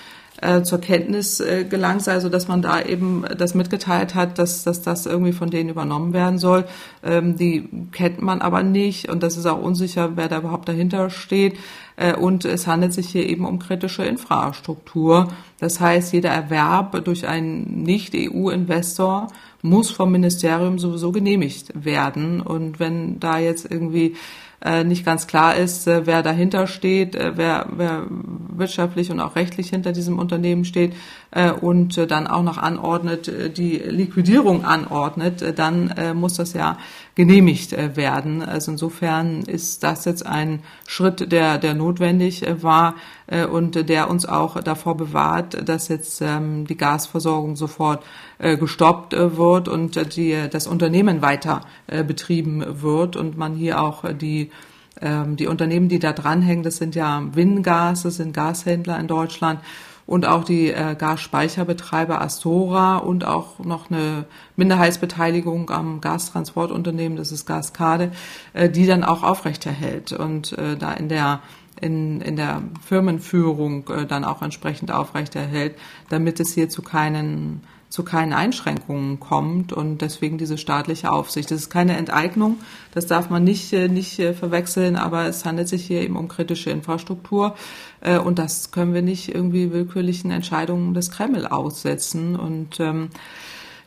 [0.41, 4.63] äh, zur Kenntnis äh, gelangt sei, also dass man da eben das mitgeteilt hat, dass,
[4.63, 6.65] dass das irgendwie von denen übernommen werden soll.
[7.04, 11.10] Ähm, die kennt man aber nicht und das ist auch unsicher, wer da überhaupt dahinter
[11.10, 11.58] steht.
[11.95, 15.27] Äh, und es handelt sich hier eben um kritische Infrastruktur.
[15.60, 19.27] Das heißt, jeder Erwerb durch einen Nicht-EU-Investor
[19.62, 22.41] muss vom Ministerium sowieso genehmigt werden.
[22.41, 24.15] Und wenn da jetzt irgendwie
[24.63, 29.36] äh, nicht ganz klar ist, äh, wer dahinter steht, äh, wer, wer wirtschaftlich und auch
[29.36, 30.93] rechtlich hinter diesem Unternehmen steht
[31.32, 36.36] äh, und äh, dann auch noch anordnet, äh, die Liquidierung anordnet, äh, dann äh, muss
[36.36, 36.78] das ja
[37.15, 38.41] genehmigt äh, werden.
[38.41, 42.95] Also insofern ist das jetzt ein Schritt, der, der notwendig äh, war
[43.28, 48.04] äh, und der uns auch davor bewahrt, dass jetzt ähm, die Gasversorgung sofort
[48.38, 51.62] äh, gestoppt äh, wird und die, das Unternehmen weiter
[52.08, 54.50] betrieben wird und man hier auch die
[54.99, 59.60] ähm, die Unternehmen, die da dranhängen, das sind ja Wingas, das sind Gashändler in Deutschland
[60.06, 64.25] und auch die äh, Gasspeicherbetreiber Astora und auch noch eine
[64.58, 68.12] Minderheitsbeteiligung am Gastransportunternehmen, das ist Gaskade,
[68.54, 71.39] äh, die dann auch aufrechterhält und äh, da in der
[71.80, 75.75] in, in der Firmenführung äh, dann auch entsprechend aufrechterhält,
[76.10, 81.51] damit es hier zu keinen zu keinen Einschränkungen kommt und deswegen diese staatliche Aufsicht.
[81.51, 82.58] Das ist keine Enteignung,
[82.93, 86.30] das darf man nicht, äh, nicht äh, verwechseln, aber es handelt sich hier eben um
[86.30, 87.54] kritische Infrastruktur
[87.99, 93.10] äh, und das können wir nicht irgendwie willkürlichen Entscheidungen des Kreml aussetzen und ähm,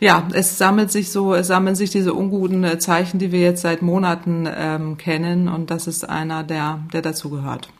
[0.01, 3.81] ja, es sammelt sich so, es sammeln sich diese unguten Zeichen, die wir jetzt seit
[3.81, 7.71] Monaten ähm, kennen, und das ist einer, der, der dazugehört.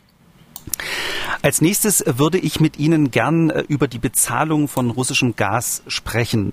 [1.43, 6.53] Als nächstes würde ich mit Ihnen gern über die Bezahlung von russischem Gas sprechen.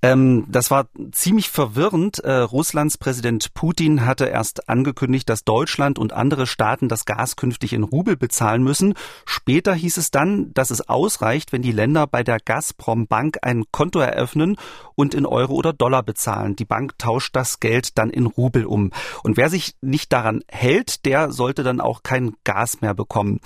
[0.00, 2.20] Ähm, das war ziemlich verwirrend.
[2.20, 7.72] Äh, Russlands Präsident Putin hatte erst angekündigt, dass Deutschland und andere Staaten das Gas künftig
[7.72, 8.94] in Rubel bezahlen müssen.
[9.24, 13.64] Später hieß es dann, dass es ausreicht, wenn die Länder bei der Gazprom Bank ein
[13.72, 14.56] Konto eröffnen
[14.94, 16.54] und in Euro oder Dollar bezahlen.
[16.54, 18.92] Die Bank tauscht das Geld dann in Rubel um.
[19.24, 23.40] Und wer sich nicht daran hält, der sollte dann auch kein Gas mehr bekommen.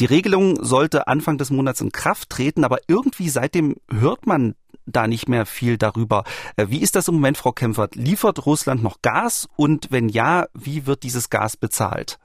[0.00, 5.06] Die Regelung sollte Anfang des Monats in Kraft treten, aber irgendwie seitdem hört man da
[5.06, 6.24] nicht mehr viel darüber.
[6.56, 7.96] Äh, wie ist das im Moment, Frau Kempfert?
[7.96, 9.48] Liefert Russland noch Gas?
[9.56, 12.18] Und wenn ja, wie wird dieses Gas bezahlt?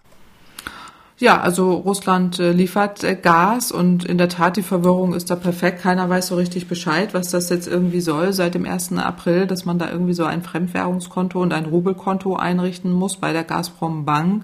[1.20, 5.36] Ja, also Russland äh, liefert äh, Gas und in der Tat die Verwirrung ist da
[5.36, 5.82] perfekt.
[5.82, 8.94] Keiner weiß so richtig Bescheid, was das jetzt irgendwie soll seit dem 1.
[8.98, 13.44] April, dass man da irgendwie so ein Fremdwährungskonto und ein Rubelkonto einrichten muss bei der
[13.44, 14.44] Gazprom Bank,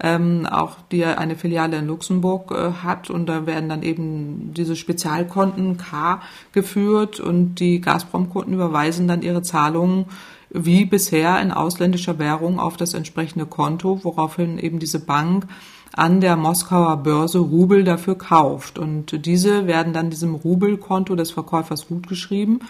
[0.00, 3.10] ähm, auch die eine Filiale in Luxemburg äh, hat.
[3.10, 6.20] Und da werden dann eben diese Spezialkonten K
[6.52, 7.20] geführt.
[7.20, 10.06] Und die Gazprom-Kunden überweisen dann ihre Zahlungen
[10.50, 15.46] wie bisher in ausländischer Währung auf das entsprechende Konto, woraufhin eben diese Bank
[15.92, 18.78] an der Moskauer Börse Rubel dafür kauft.
[18.78, 22.60] Und diese werden dann diesem Rubelkonto des Verkäufers gutgeschrieben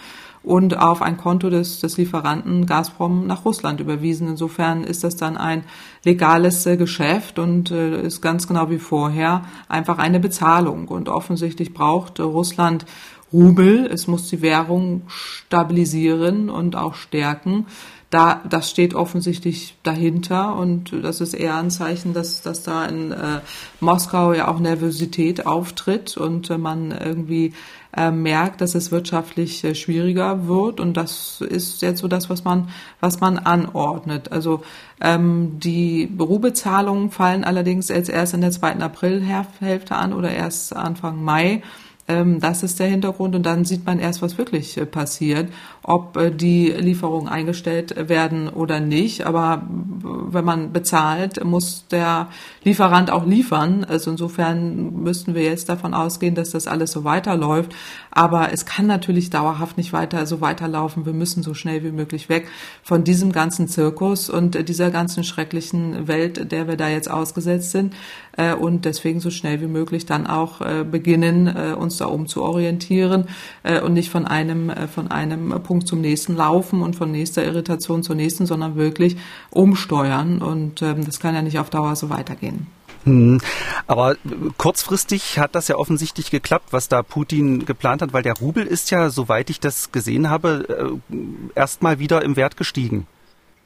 [0.45, 4.27] und auf ein Konto des, des Lieferanten Gazprom nach Russland überwiesen.
[4.27, 5.63] Insofern ist das dann ein
[6.03, 10.87] legales äh, Geschäft und äh, ist ganz genau wie vorher einfach eine Bezahlung.
[10.87, 12.85] Und offensichtlich braucht äh, Russland
[13.33, 13.87] Rubel.
[13.91, 17.65] Es muss die Währung stabilisieren und auch stärken
[18.09, 23.11] da, das steht offensichtlich dahinter und das ist eher ein Zeichen, dass, dass da in
[23.11, 23.41] äh,
[23.79, 27.53] Moskau ja auch Nervosität auftritt und äh, man irgendwie
[27.95, 32.43] äh, merkt, dass es wirtschaftlich äh, schwieriger wird und das ist jetzt so das, was
[32.43, 34.31] man, was man anordnet.
[34.31, 34.61] Also
[35.01, 41.23] ähm, die Ruhebezahlungen fallen allerdings jetzt erst in der zweiten Aprilhälfte an oder erst Anfang
[41.23, 41.63] Mai.
[42.07, 45.49] Ähm, das ist der Hintergrund und dann sieht man erst, was wirklich äh, passiert,
[45.87, 49.25] ob äh, die Lieferungen eingestellt werden oder nicht.
[49.25, 52.29] Aber wenn man bezahlt, muss der
[52.63, 53.83] Lieferant auch liefern.
[53.83, 57.75] Also insofern müssten wir jetzt davon ausgehen, dass das alles so weiterläuft.
[58.11, 61.05] Aber es kann natürlich dauerhaft nicht weiter so weiterlaufen.
[61.05, 62.47] Wir müssen so schnell wie möglich weg
[62.81, 67.93] von diesem ganzen Zirkus und dieser ganzen schrecklichen Welt, der wir da jetzt ausgesetzt sind.
[68.37, 73.25] Äh, und deswegen so schnell wie möglich dann auch beginnen, uns da umzuorientieren
[73.63, 77.43] äh, und nicht von einem, äh, von einem Punkt zum nächsten laufen und von nächster
[77.43, 79.17] Irritation zur nächsten, sondern wirklich
[79.49, 80.41] umsteuern.
[80.41, 82.67] Und ähm, das kann ja nicht auf Dauer so weitergehen.
[83.05, 83.39] Hm.
[83.87, 84.15] Aber
[84.57, 88.89] kurzfristig hat das ja offensichtlich geklappt, was da Putin geplant hat, weil der Rubel ist
[88.91, 91.15] ja, soweit ich das gesehen habe, äh,
[91.55, 93.05] erstmal wieder im Wert gestiegen.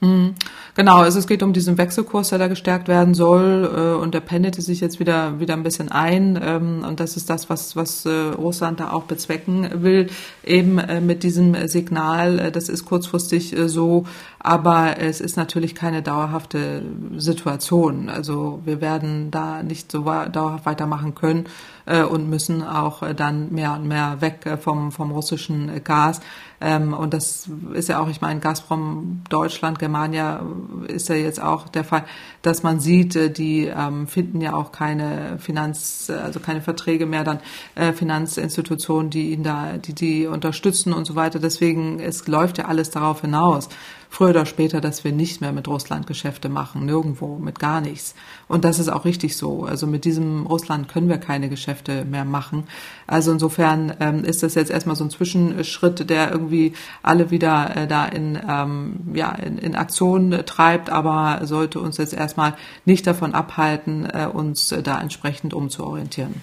[0.02, 0.36] Mhm.
[0.76, 4.22] Genau, also es geht um diesen Wechselkurs, der da gestärkt werden soll äh, und der
[4.22, 8.06] pendelte sich jetzt wieder wieder ein bisschen ein ähm, und das ist das, was was
[8.06, 10.08] äh, Russland da auch bezwecken will,
[10.46, 12.50] eben äh, mit diesem Signal.
[12.52, 14.06] Das ist kurzfristig so,
[14.40, 16.82] aber es ist natürlich keine dauerhafte
[17.18, 18.08] Situation.
[18.08, 21.46] Also wir werden da nicht so dauerhaft weitermachen können
[22.10, 26.22] und müssen auch dann mehr und mehr weg vom vom russischen Gas.
[26.62, 30.42] Ähm, und das ist ja auch, ich meine, Gazprom Deutschland, Germania
[30.88, 32.04] ist ja jetzt auch der Fall,
[32.42, 37.24] dass man sieht, äh, die ähm, finden ja auch keine Finanz, also keine Verträge mehr,
[37.24, 37.40] dann
[37.76, 41.40] äh, Finanzinstitutionen, die ihnen da, die die unterstützen und so weiter.
[41.40, 43.70] Deswegen, es läuft ja alles darauf hinaus
[44.10, 48.16] früher oder später, dass wir nicht mehr mit Russland Geschäfte machen, nirgendwo, mit gar nichts.
[48.48, 49.64] Und das ist auch richtig so.
[49.64, 52.64] Also mit diesem Russland können wir keine Geschäfte mehr machen.
[53.06, 57.88] Also insofern ähm, ist das jetzt erstmal so ein Zwischenschritt, der irgendwie alle wieder äh,
[57.88, 63.36] da in, ähm, ja, in, in Aktion treibt, aber sollte uns jetzt erstmal nicht davon
[63.36, 66.42] abhalten, äh, uns äh, da entsprechend umzuorientieren.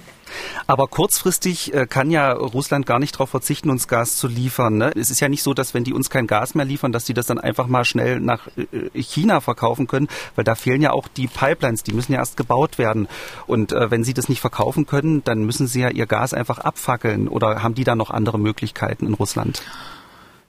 [0.67, 4.79] Aber kurzfristig äh, kann ja Russland gar nicht darauf verzichten, uns Gas zu liefern.
[4.79, 4.93] Ne?
[4.97, 7.15] Es ist ja nicht so, dass wenn die uns kein Gas mehr liefern, dass die
[7.15, 11.09] das dann einfach mal schnell nach äh, China verkaufen können, weil da fehlen ja auch
[11.09, 13.09] die Pipelines, die müssen ja erst gebaut werden.
[13.47, 16.59] Und äh, wenn sie das nicht verkaufen können, dann müssen sie ja ihr Gas einfach
[16.59, 17.29] abfackeln.
[17.29, 19.63] Oder haben die da noch andere Möglichkeiten in Russland?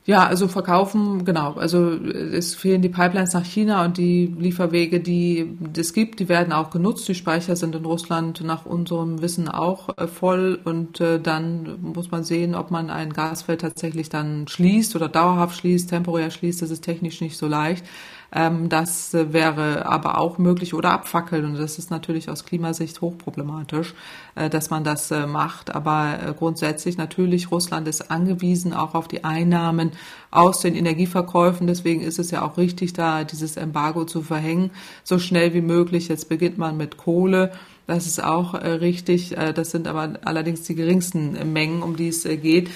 [0.08, 1.56] Ja, also verkaufen, genau.
[1.56, 6.54] Also es fehlen die Pipelines nach China und die Lieferwege, die es gibt, die werden
[6.54, 7.10] auch genutzt.
[7.10, 12.10] Die Speicher sind in Russland nach unserem Wissen auch äh, voll und äh, dann muss
[12.10, 16.62] man sehen, ob man ein Gasfeld tatsächlich dann schließt oder dauerhaft schließt, temporär schließt.
[16.62, 17.86] Das ist technisch nicht so leicht.
[18.32, 21.46] Ähm, das wäre aber auch möglich oder abfackeln.
[21.46, 23.94] Und das ist natürlich aus Klimasicht hochproblematisch,
[24.36, 25.74] äh, dass man das äh, macht.
[25.74, 29.92] Aber äh, grundsätzlich natürlich, Russland ist angewiesen auch auf die Einnahmen
[30.32, 31.68] aus den Energieverkäufen.
[31.68, 34.72] Deswegen ist es ja auch richtig, da dieses Embargo zu verhängen,
[35.04, 36.08] so schnell wie möglich.
[36.08, 37.52] Jetzt beginnt man mit Kohle.
[37.88, 39.38] Das ist auch äh, richtig.
[39.38, 42.70] Äh, das sind aber allerdings die geringsten Mengen, um die es äh, geht.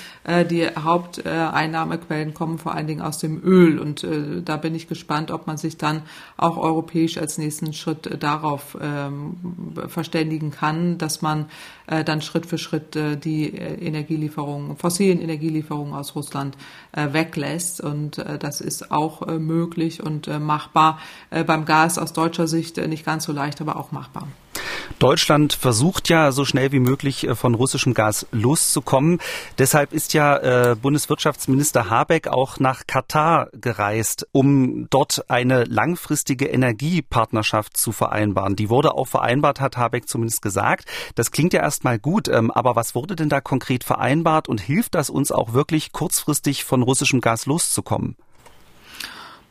[0.50, 3.80] Die Haupteinnahmequellen kommen vor allen Dingen aus dem Öl.
[3.80, 4.06] Und
[4.46, 6.04] da bin ich gespannt, ob man sich dann
[6.38, 9.36] auch europäisch als nächsten Schritt darauf ähm,
[9.88, 11.48] verständigen kann, dass man
[11.88, 16.56] dann Schritt für Schritt die Energielieferungen, fossilen Energielieferungen aus Russland
[16.94, 17.82] weglässt.
[17.82, 21.00] Und das ist auch möglich und machbar.
[21.30, 24.28] beim Gas aus deutscher Sicht nicht ganz so leicht, aber auch machbar.
[25.00, 29.20] Deutschland versucht ja so schnell wie möglich äh, von russischem Gas loszukommen.
[29.58, 37.78] Deshalb ist ja äh, Bundeswirtschaftsminister Habeck auch nach Katar gereist, um dort eine langfristige Energiepartnerschaft
[37.78, 38.56] zu vereinbaren.
[38.56, 40.86] Die wurde auch vereinbart, hat Habeck zumindest gesagt.
[41.16, 44.96] Das klingt ja erstmal gut, ähm, aber was wurde denn da konkret vereinbart und hilft
[44.96, 48.16] das uns auch wirklich kurzfristig von russischem Gas loszukommen?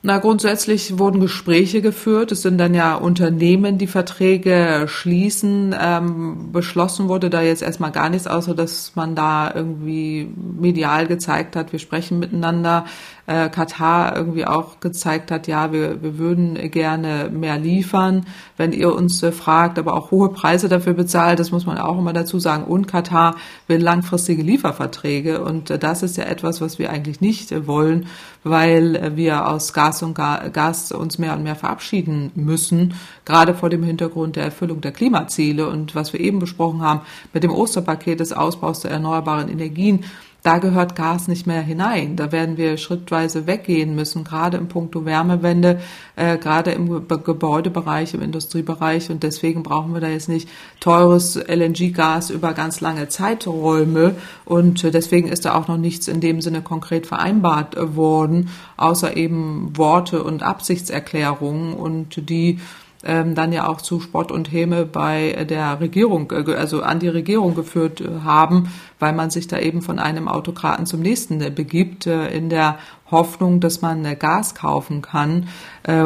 [0.02, 2.32] Na, grundsätzlich wurden Gespräche geführt.
[2.32, 5.76] Es sind dann ja Unternehmen, die Verträge schließen.
[5.78, 10.26] Ähm, beschlossen wurde da jetzt erstmal gar nichts, außer dass man da irgendwie
[10.58, 12.86] medial gezeigt hat, wir sprechen miteinander
[13.30, 18.92] äh, Katar irgendwie auch gezeigt hat, ja, wir, wir würden gerne mehr liefern, wenn ihr
[18.92, 22.40] uns äh, fragt, aber auch hohe Preise dafür bezahlt, das muss man auch immer dazu
[22.40, 22.64] sagen.
[22.64, 23.36] Und Katar
[23.68, 25.44] will langfristige Lieferverträge.
[25.44, 28.06] Und äh, das ist ja etwas, was wir eigentlich nicht äh, wollen,
[28.42, 33.54] weil äh, wir aus Gas und Ga Gas uns mehr und mehr verabschieden müssen, gerade
[33.54, 35.68] vor dem Hintergrund der Erfüllung der Klimaziele.
[35.68, 40.04] Und was wir eben besprochen haben mit dem Osterpaket des Ausbaus der erneuerbaren Energien
[40.42, 42.16] da gehört Gas nicht mehr hinein.
[42.16, 45.80] Da werden wir schrittweise weggehen müssen, gerade im Punkto Wärmewende,
[46.16, 49.10] äh, gerade im Gebäudebereich, im Industriebereich.
[49.10, 50.48] Und deswegen brauchen wir da jetzt nicht
[50.80, 54.14] teures LNG-Gas über ganz lange Zeiträume.
[54.44, 59.76] Und deswegen ist da auch noch nichts in dem Sinne konkret vereinbart worden, außer eben
[59.76, 61.74] Worte und Absichtserklärungen.
[61.74, 62.60] Und die
[63.02, 67.08] ähm, dann ja auch zu Spott und Häme bei der Regierung, äh, also an die
[67.08, 71.50] Regierung geführt äh, haben, weil man sich da eben von einem Autokraten zum nächsten äh,
[71.50, 72.78] begibt, in der
[73.10, 75.48] Hoffnung, dass man Gas kaufen kann.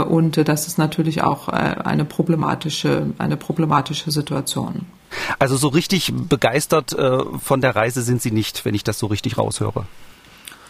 [0.08, 4.86] Und das ist natürlich auch eine problematische, eine problematische Situation.
[5.38, 6.96] Also so richtig begeistert
[7.42, 9.86] von der Reise sind Sie nicht, wenn ich das so richtig raushöre.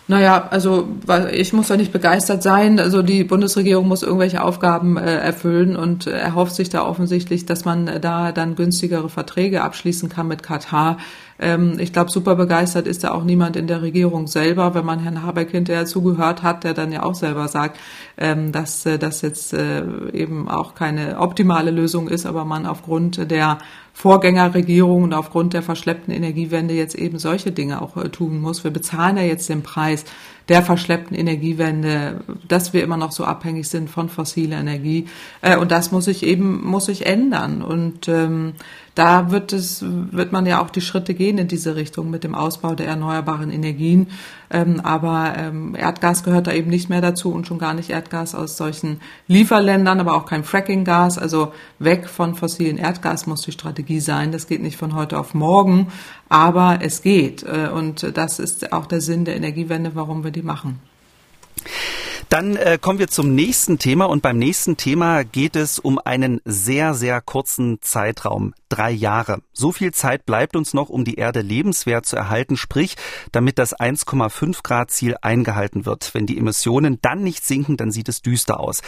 [0.07, 0.87] Naja, also
[1.33, 2.79] ich muss da nicht begeistert sein.
[2.79, 7.89] Also die Bundesregierung muss irgendwelche Aufgaben äh, erfüllen und erhofft sich da offensichtlich, dass man
[8.03, 10.99] da dann günstigere Verträge abschließen kann mit Katar.
[11.39, 15.01] Ähm, ich glaube, super begeistert ist da auch niemand in der Regierung selber, wenn man
[15.01, 17.79] Herrn Habeck hinterher zugehört hat, der dann ja auch selber sagt,
[18.19, 23.31] ähm, dass äh, das jetzt äh, eben auch keine optimale Lösung ist, aber man aufgrund
[23.31, 23.59] der
[23.97, 28.65] Vorgängerregierung und aufgrund der verschleppten Energiewende jetzt eben solche Dinge auch äh, tun muss.
[28.65, 30.05] Wir bezahlen ja jetzt den Preis
[30.49, 35.07] der verschleppten Energiewende, dass wir immer noch so abhängig sind von fossiler Energie.
[35.41, 37.63] Äh, und das muss sich eben, muss sich ändern.
[37.63, 38.55] Und ähm,
[38.97, 42.35] da wird es, wird man ja auch die Schritte gehen in diese Richtung mit dem
[42.35, 44.09] Ausbau der erneuerbaren Energien.
[44.55, 48.37] Ähm, aber ähm, Erdgas gehört da eben nicht mehr dazu und schon gar nicht Erdgas
[48.37, 51.19] aus solchen Lieferländern, aber auch kein Frackinggas.
[51.19, 54.31] Also weg von fossilen Erdgas muss die Strategie sein.
[54.31, 55.89] Das geht nicht von heute auf morgen,
[56.29, 57.43] aber es geht.
[57.43, 60.79] Äh, und das ist auch der Sinn der Energiewende, warum wir die machen.
[62.29, 66.41] Dann äh, kommen wir zum nächsten Thema und beim nächsten Thema geht es um einen
[66.45, 69.41] sehr, sehr kurzen Zeitraum drei Jahre.
[69.53, 72.97] So viel Zeit bleibt uns noch, um die Erde lebenswert zu erhalten, sprich,
[73.31, 76.13] damit das 1,5 Grad Ziel eingehalten wird.
[76.13, 78.83] Wenn die Emissionen dann nicht sinken, dann sieht es düster aus.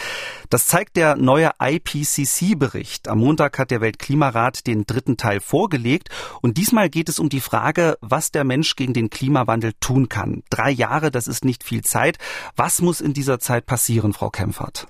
[0.49, 3.07] Das zeigt der neue IPCC-Bericht.
[3.07, 6.09] Am Montag hat der Weltklimarat den dritten Teil vorgelegt
[6.41, 10.43] und diesmal geht es um die Frage, was der Mensch gegen den Klimawandel tun kann.
[10.49, 12.17] Drei Jahre, das ist nicht viel Zeit.
[12.57, 14.87] Was muss in dieser Zeit passieren, Frau Kempfert?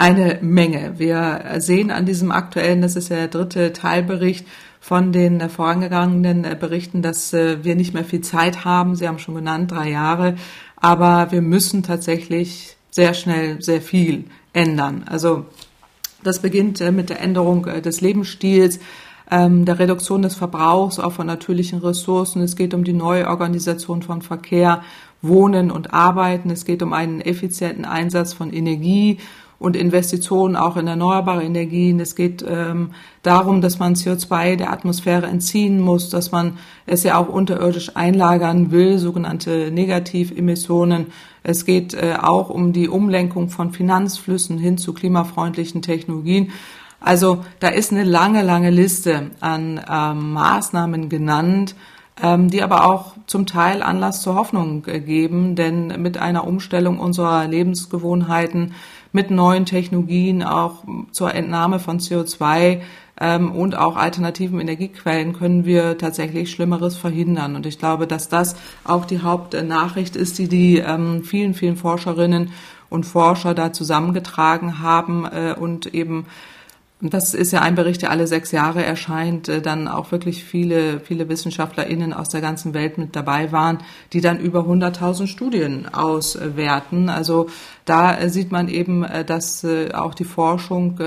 [0.00, 0.94] eine Menge.
[0.98, 4.46] Wir sehen an diesem aktuellen, das ist der dritte Teilbericht
[4.78, 8.94] von den vorangegangenen Berichten, dass äh, wir nicht mehr viel Zeit haben.
[8.94, 10.36] Sie haben schon genannt, drei Jahre.
[10.76, 15.02] Aber wir müssen tatsächlich sehr schnell sehr viel ändern.
[15.06, 15.46] Also
[16.22, 18.78] das beginnt äh, mit der Änderung äh, des Lebensstils,
[19.30, 22.40] ähm, der Reduktion des Verbrauchs auch von natürlichen Ressourcen.
[22.42, 24.82] Es geht um die Neuorganisation von Verkehr,
[25.22, 26.50] Wohnen und Arbeiten.
[26.50, 29.18] Es geht um einen effizienten Einsatz von Energie
[29.58, 31.98] und Investitionen auch in erneuerbare Energien.
[31.98, 32.90] Es geht ähm,
[33.22, 38.70] darum, dass man CO2 der Atmosphäre entziehen muss, dass man es ja auch unterirdisch einlagern
[38.70, 41.06] will, sogenannte Negativemissionen.
[41.42, 46.52] Es geht äh, auch um die Umlenkung von Finanzflüssen hin zu klimafreundlichen Technologien.
[47.00, 51.74] Also da ist eine lange, lange Liste an ähm, Maßnahmen genannt,
[52.22, 56.98] ähm, die aber auch zum Teil Anlass zur Hoffnung äh, geben, denn mit einer Umstellung
[56.98, 58.74] unserer Lebensgewohnheiten
[59.12, 62.80] mit neuen Technologien auch zur Entnahme von CO2
[63.20, 67.56] ähm, und auch alternativen Energiequellen können wir tatsächlich Schlimmeres verhindern.
[67.56, 72.50] Und ich glaube, dass das auch die Hauptnachricht ist, die die ähm, vielen, vielen Forscherinnen
[72.90, 76.26] und Forscher da zusammengetragen haben äh, und eben
[77.00, 80.98] das ist ja ein Bericht, der alle sechs Jahre erscheint, äh, dann auch wirklich viele,
[80.98, 83.78] viele WissenschaftlerInnen aus der ganzen Welt mit dabei waren,
[84.12, 87.08] die dann über 100.000 Studien auswerten.
[87.08, 87.48] Also
[87.84, 90.98] da äh, sieht man eben, äh, dass auch die Forschung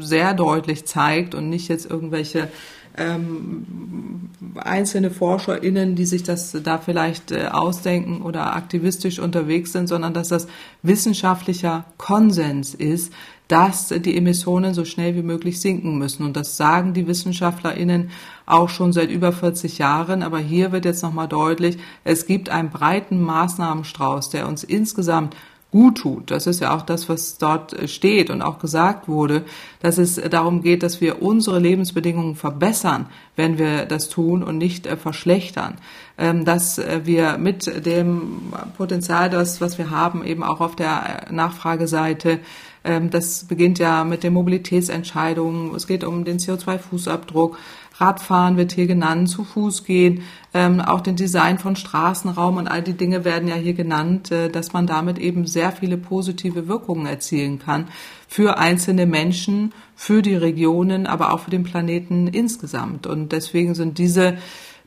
[0.00, 2.48] sehr deutlich zeigt und nicht jetzt irgendwelche
[2.96, 10.28] ähm, einzelne ForscherInnen, die sich das da vielleicht ausdenken oder aktivistisch unterwegs sind, sondern dass
[10.28, 10.48] das
[10.82, 13.12] wissenschaftlicher Konsens ist,
[13.48, 16.24] dass die Emissionen so schnell wie möglich sinken müssen.
[16.24, 18.10] Und das sagen die WissenschaftlerInnen
[18.44, 20.22] auch schon seit über 40 Jahren.
[20.22, 25.34] Aber hier wird jetzt nochmal deutlich, es gibt einen breiten Maßnahmenstrauß, der uns insgesamt
[25.70, 26.30] gut tut.
[26.30, 29.44] Das ist ja auch das, was dort steht und auch gesagt wurde,
[29.80, 33.06] dass es darum geht, dass wir unsere Lebensbedingungen verbessern,
[33.36, 35.76] wenn wir das tun und nicht äh, verschlechtern.
[36.16, 41.26] Ähm, dass äh, wir mit dem Potenzial, das, was wir haben, eben auch auf der
[41.30, 42.40] Nachfrageseite ähm,
[42.82, 45.74] das beginnt ja mit den Mobilitätsentscheidungen.
[45.74, 47.56] Es geht um den CO2-Fußabdruck.
[48.00, 50.22] Radfahren wird hier genannt, zu Fuß gehen,
[50.54, 54.48] ähm, auch den Design von Straßenraum und all die Dinge werden ja hier genannt, äh,
[54.48, 57.88] dass man damit eben sehr viele positive Wirkungen erzielen kann
[58.28, 63.06] für einzelne Menschen, für die Regionen, aber auch für den Planeten insgesamt.
[63.06, 64.38] Und deswegen sind diese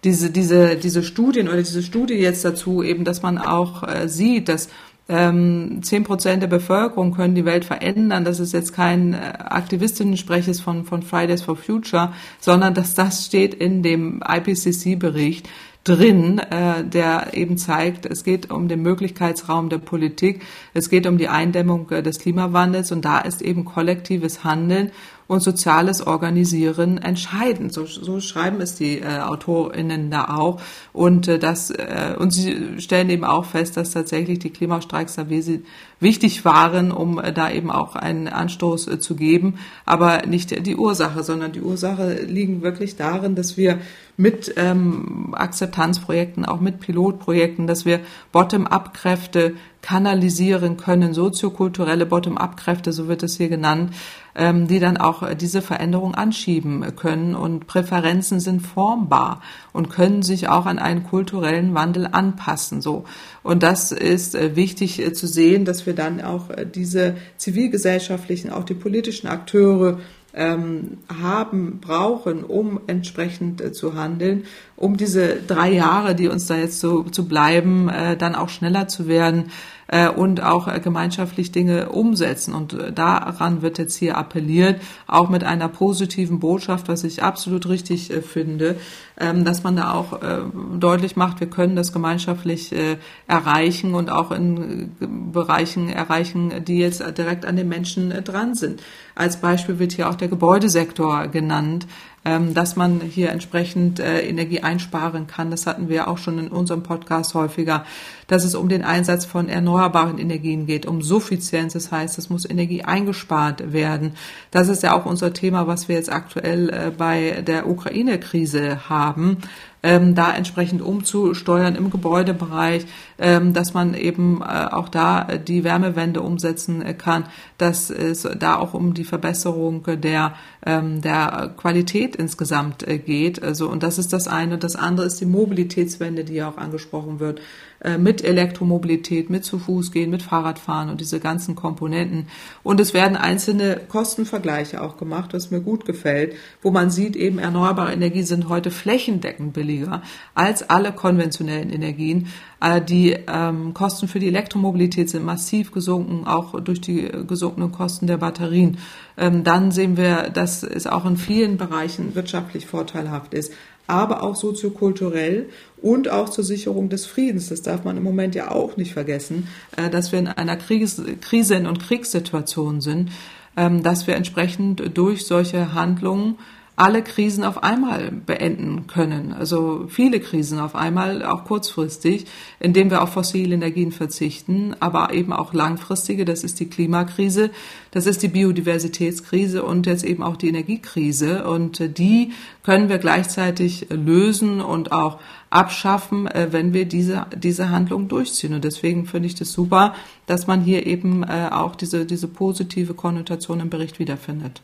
[0.04, 4.50] diese, diese, diese Studien oder diese Studie jetzt dazu eben, dass man auch äh, sieht,
[4.50, 4.72] dass ähm,
[5.08, 8.24] zehn Prozent der Bevölkerung können die Welt verändern.
[8.24, 13.54] Das ist jetzt kein äh, Aktivistinnen-Spreches von, von Fridays for Future, sondern dass das steht
[13.54, 15.50] in dem IPCC-Bericht
[15.84, 20.44] drin, äh, der eben zeigt, es geht um den Möglichkeitsraum der Politik,
[20.74, 24.92] es geht um die Eindämmung äh, des Klimawandels und da ist eben kollektives Handeln
[25.32, 27.72] und soziales Organisieren entscheidend.
[27.72, 30.60] So, so schreiben es die äh, AutorInnen da auch.
[30.92, 35.28] Und äh, das äh, und sie stellen eben auch fest, dass tatsächlich die Klimastreiks da
[35.30, 40.76] wichtig waren, um äh, da eben auch einen Anstoß äh, zu geben, aber nicht die
[40.76, 43.80] Ursache, sondern die Ursache liegen wirklich darin, dass wir
[44.18, 48.02] mit ähm, Akzeptanzprojekten, auch mit Pilotprojekten, dass wir
[48.34, 53.94] Bottom-up-Kräfte kanalisieren können, soziokulturelle Bottom-up-Kräfte, so wird es hier genannt,
[54.36, 57.36] ähm, die dann auch diese Veränderung anschieben können.
[57.36, 59.42] Und Präferenzen sind formbar
[59.74, 62.82] und können sich auch an einen kulturellen Wandel anpassen.
[62.82, 63.06] So.
[63.44, 68.52] Und das ist äh, wichtig äh, zu sehen, dass wir dann auch äh, diese zivilgesellschaftlichen,
[68.52, 70.00] auch die politischen Akteure
[70.34, 74.46] ähm, haben, brauchen, um entsprechend äh, zu handeln,
[74.78, 78.88] um diese drei Jahre, die uns da jetzt so zu bleiben, äh, dann auch schneller
[78.88, 79.52] zu werden
[79.92, 82.56] äh, und auch äh, gemeinschaftlich Dinge umsetzen.
[82.56, 87.68] Und äh, daran wird jetzt hier appelliert, auch mit einer positiven Botschaft, was ich absolut
[87.68, 88.78] richtig äh, finde,
[89.20, 90.40] ähm, dass man da auch äh,
[90.80, 94.96] deutlich macht, wir können das gemeinschaftlich äh, erreichen und auch in
[95.32, 98.82] Bereichen erreichen, die jetzt direkt an den Menschen dran sind.
[99.14, 101.86] Als Beispiel wird hier auch der Gebäudesektor genannt,
[102.24, 105.50] ähm, dass man hier entsprechend äh, Energie einsparen kann.
[105.50, 107.84] Das hatten wir auch schon in unserem Podcast häufiger,
[108.32, 111.74] dass es um den Einsatz von erneuerbaren Energien geht, um Suffizienz.
[111.74, 114.14] Das heißt, es muss Energie eingespart werden.
[114.52, 119.40] Das ist ja auch unser Thema, was wir jetzt aktuell äh, bei der Ukraine-Krise haben
[119.84, 122.86] ähm, da entsprechend umzusteuern im Gebäudebereich,
[123.18, 127.26] ähm, dass man eben äh, auch da die Wärmewende umsetzen kann,
[127.58, 133.42] dass es da auch um die Verbesserung der, ähm, der Qualität insgesamt äh, geht.
[133.42, 134.58] Also, und das ist das eine.
[134.58, 137.42] Das andere ist die Mobilitätswende, die ja auch angesprochen wird.
[137.84, 142.28] Äh, mit Elektromobilität, mit zu Fuß gehen, mit Fahrradfahren und diese ganzen Komponenten.
[142.62, 147.40] Und es werden einzelne Kostenvergleiche auch gemacht, was mir gut gefällt, wo man sieht, eben
[147.40, 150.04] erneuerbare Energien sind heute flächendeckend billiger
[150.36, 152.28] als alle konventionellen Energien.
[152.62, 158.06] Äh, die ähm, Kosten für die Elektromobilität sind massiv gesunken, auch durch die gesunkenen Kosten
[158.06, 158.78] der Batterien.
[159.18, 163.52] Ähm, dann sehen wir, dass es auch in vielen Bereichen wirtschaftlich vorteilhaft ist
[163.92, 165.50] aber auch soziokulturell
[165.82, 167.50] und auch zur Sicherung des Friedens.
[167.50, 171.02] Das darf man im Moment ja auch nicht vergessen, äh, dass wir in einer Krieges
[171.20, 173.12] Krisen- und Kriegssituation sind,
[173.58, 176.38] ähm, dass wir entsprechend durch solche Handlungen
[176.78, 179.34] alle Krisen auf einmal beenden können.
[179.34, 182.26] Also viele Krisen auf einmal, auch kurzfristig,
[182.60, 186.26] indem wir auf fossile Energien verzichten, aber eben auch langfristige.
[186.26, 187.52] Das ist die Klimakrise,
[187.92, 191.46] das ist die Biodiversitätskrise und jetzt eben auch die Energiekrise.
[191.46, 192.32] Und die
[192.64, 195.20] können wir gleichzeitig lösen und auch
[195.50, 198.54] abschaffen, äh, wenn wir diese, diese Handlung durchziehen.
[198.54, 199.94] Und deswegen finde ich das super,
[200.26, 204.62] dass man hier eben äh, auch diese, diese positive Konnotation im Bericht wiederfindet.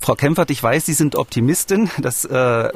[0.00, 1.90] Frau Kempfert, ich weiß, Sie sind Optimistin.
[1.98, 2.68] Das äh,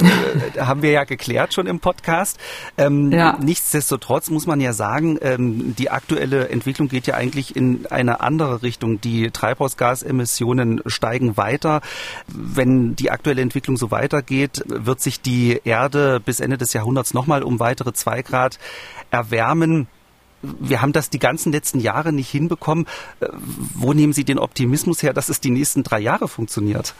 [0.58, 2.38] haben wir ja geklärt schon im Podcast.
[2.76, 3.38] Ähm, ja.
[3.40, 8.62] Nichtsdestotrotz muss man ja sagen, ähm, die aktuelle Entwicklung geht ja eigentlich in eine andere
[8.62, 9.00] Richtung.
[9.00, 11.80] Die Treibhausgasemissionen steigen weiter.
[12.26, 17.42] Wenn die aktuelle Entwicklung so weitergeht, wird sich die Erde bis Ende des Jahrhunderts nochmal
[17.42, 18.58] um weitere zwei Grad
[19.10, 19.88] erwärmen
[20.42, 22.86] wir haben das die ganzen letzten Jahre nicht hinbekommen.
[23.20, 23.28] Äh,
[23.74, 26.94] wo nehmen Sie den Optimismus her, dass es die nächsten drei Jahre funktioniert?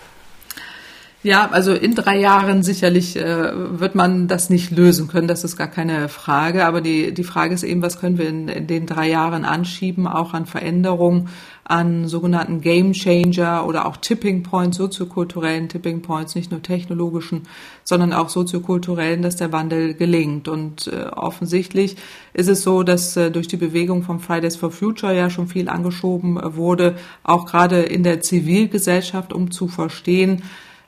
[1.23, 5.59] Ja, also in drei Jahren sicherlich äh, wird man das nicht lösen können, das ist
[5.59, 6.65] gar keine Frage.
[6.65, 10.07] Aber die, die Frage ist eben, was können wir in, in den drei Jahren anschieben,
[10.07, 11.29] auch an Veränderungen,
[11.63, 17.43] an sogenannten Game Changer oder auch Tipping Points, soziokulturellen Tipping Points, nicht nur technologischen,
[17.85, 20.49] sondern auch soziokulturellen, dass der Wandel gelingt.
[20.49, 21.97] Und äh, offensichtlich
[22.33, 25.69] ist es so, dass äh, durch die Bewegung von Fridays for Future ja schon viel
[25.69, 30.43] angeschoben äh, wurde, auch gerade in der Zivilgesellschaft, um zu verstehen,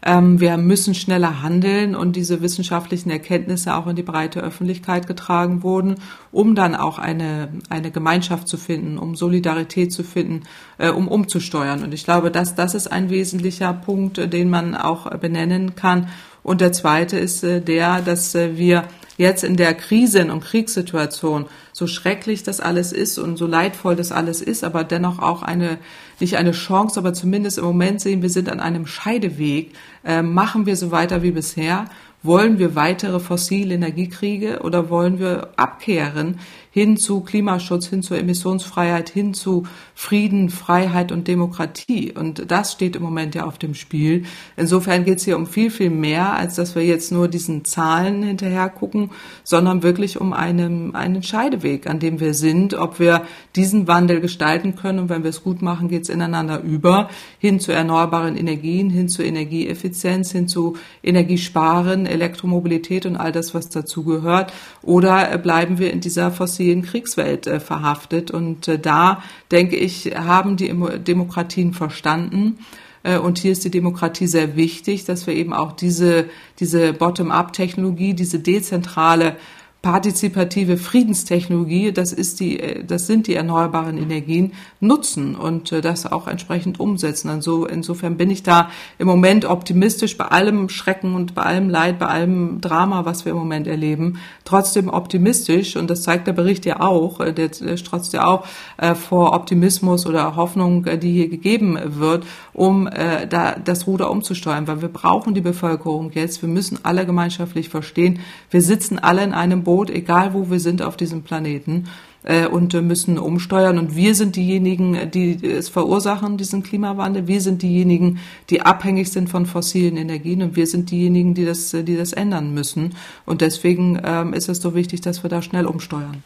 [0.04, 5.62] ähm, wir müssen schneller handeln und diese wissenschaftlichen Erkenntnisse auch in die breite Öffentlichkeit getragen
[5.62, 5.96] wurden,
[6.32, 10.42] um dann auch eine, eine Gemeinschaft zu finden, um Solidarität zu finden,
[10.78, 11.84] äh, um umzusteuern.
[11.84, 16.08] Und ich glaube, dass das ist ein wesentlicher Punkt, den man auch benennen kann.
[16.42, 18.84] Und der zweite ist äh, der, dass äh, wir
[19.16, 24.12] jetzt in der Krisen- und Kriegssituation, so schrecklich das alles ist und so leidvoll das
[24.12, 25.78] alles ist, aber dennoch auch eine,
[26.20, 29.72] nicht eine Chance, aber zumindest im Moment sehen, wir sind an einem Scheideweg.
[30.04, 31.86] Äh, machen wir so weiter wie bisher?
[32.22, 36.38] Wollen wir weitere fossile Energiekriege oder wollen wir abkehren
[36.72, 39.64] hin zu Klimaschutz, hin zur Emissionsfreiheit, hin zu
[39.94, 42.12] Frieden, Freiheit und Demokratie.
[42.12, 44.24] Und das steht im Moment ja auf dem Spiel.
[44.56, 48.22] Insofern geht es hier um viel, viel mehr, als dass wir jetzt nur diesen Zahlen
[48.22, 49.10] hinterher gucken,
[49.44, 54.74] sondern wirklich um einen, einen Scheideweg, an dem wir sind, ob wir diesen Wandel gestalten
[54.74, 54.98] können.
[54.98, 59.10] Und wenn wir es gut machen, geht es ineinander über, hin zu erneuerbaren Energien, hin
[59.10, 64.54] zu Energieeffizienz, hin zu Energiesparen, Elektromobilität und all das, was dazu gehört.
[64.80, 68.30] Oder bleiben wir in dieser fossilen fossilen Kriegswelt äh, verhaftet.
[68.30, 72.58] Und äh, da, denke ich, haben die Demokratien verstanden.
[73.02, 76.26] Äh, und hier ist die Demokratie sehr wichtig, dass wir eben auch diese,
[76.60, 79.36] diese Bottom-up-Technologie, diese dezentrale
[79.82, 86.10] partizipative Friedenstechnologie, das ist die, äh, das sind die erneuerbaren Energien, nutzen und äh, das
[86.10, 87.28] auch entsprechend umsetzen.
[87.28, 91.98] Also insofern bin ich da im Moment optimistisch bei allem Schrecken und bei allem Leid,
[91.98, 95.74] bei allem Drama, was wir im Moment erleben, trotzdem optimistisch.
[95.74, 98.46] Und das zeigt der Bericht ja auch, äh, der, strotzt ja auch
[98.94, 102.88] vor Optimismus oder Hoffnung, die hier gegeben wird, um
[103.28, 108.20] da das Ruder umzusteuern, weil wir brauchen die Bevölkerung jetzt, wir müssen alle gemeinschaftlich verstehen,
[108.50, 111.88] wir sitzen alle in einem Boot Boot, egal wo wir sind auf diesem Planeten
[112.24, 113.78] äh, und müssen umsteuern.
[113.78, 117.26] Und wir sind diejenigen, die es verursachen, diesen Klimawandel.
[117.26, 118.18] Wir sind diejenigen,
[118.50, 122.52] die abhängig sind von fossilen Energien und wir sind diejenigen, die das, die das ändern
[122.52, 122.94] müssen.
[123.24, 126.22] Und deswegen ähm, ist es so wichtig, dass wir da schnell umsteuern.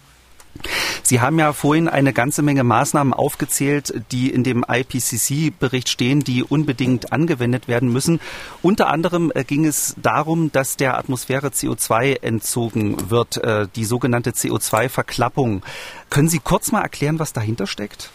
[1.02, 6.42] Sie haben ja vorhin eine ganze Menge Maßnahmen aufgezählt, die in dem IPCC-Bericht stehen, die
[6.42, 8.20] unbedingt angewendet werden müssen.
[8.62, 14.30] Unter anderem äh, ging es darum, dass der Atmosphäre CO2 entzogen wird, äh, die sogenannte
[14.30, 15.62] CO2-Verklappung.
[16.10, 18.10] Können Sie kurz mal erklären, was dahinter steckt?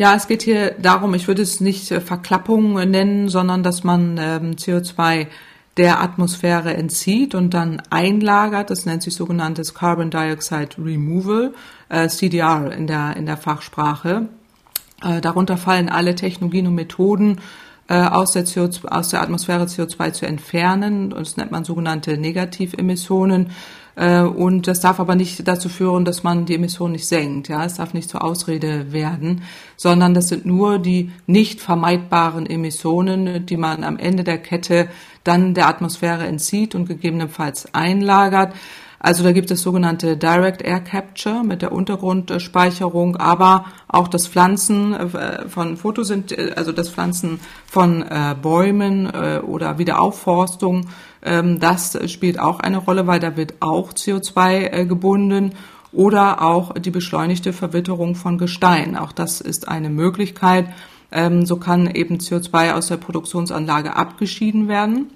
[0.00, 4.16] Ja, es geht hier darum, ich würde es nicht äh, Verklappung nennen, sondern dass man
[4.18, 5.26] ähm, CO2
[5.80, 8.68] der Atmosphäre entzieht und dann einlagert.
[8.68, 11.54] Das nennt sich sogenanntes Carbon Dioxide Removal,
[11.88, 14.28] äh, CDR in der, in der Fachsprache.
[15.02, 17.40] Äh, darunter fallen alle Technologien und Methoden,
[17.88, 21.08] äh, aus, der CO2, aus der Atmosphäre CO2 zu entfernen.
[21.08, 23.52] Das nennt man sogenannte Negativemissionen.
[23.96, 27.48] Äh, und das darf aber nicht dazu führen, dass man die Emissionen nicht senkt.
[27.48, 29.42] Ja, es darf nicht zur Ausrede werden,
[29.76, 34.88] sondern das sind nur die nicht vermeidbaren Emissionen, die man am Ende der Kette
[35.24, 38.54] dann der Atmosphäre entzieht und gegebenenfalls einlagert.
[39.02, 44.92] Also da gibt es sogenannte Direct Air Capture mit der Untergrundspeicherung, aber auch das Pflanzen
[44.92, 50.88] äh, von Photosynth also das Pflanzen von äh, Bäumen äh, oder Wiederaufforstung,
[51.22, 55.52] das spielt auch eine Rolle, weil da wird auch CO2 gebunden
[55.92, 58.96] oder auch die beschleunigte Verwitterung von Gestein.
[58.96, 60.66] Auch das ist eine Möglichkeit.
[61.12, 65.10] Ähm, so kann eben CO2 aus der Produktionsanlage abgeschieden werden,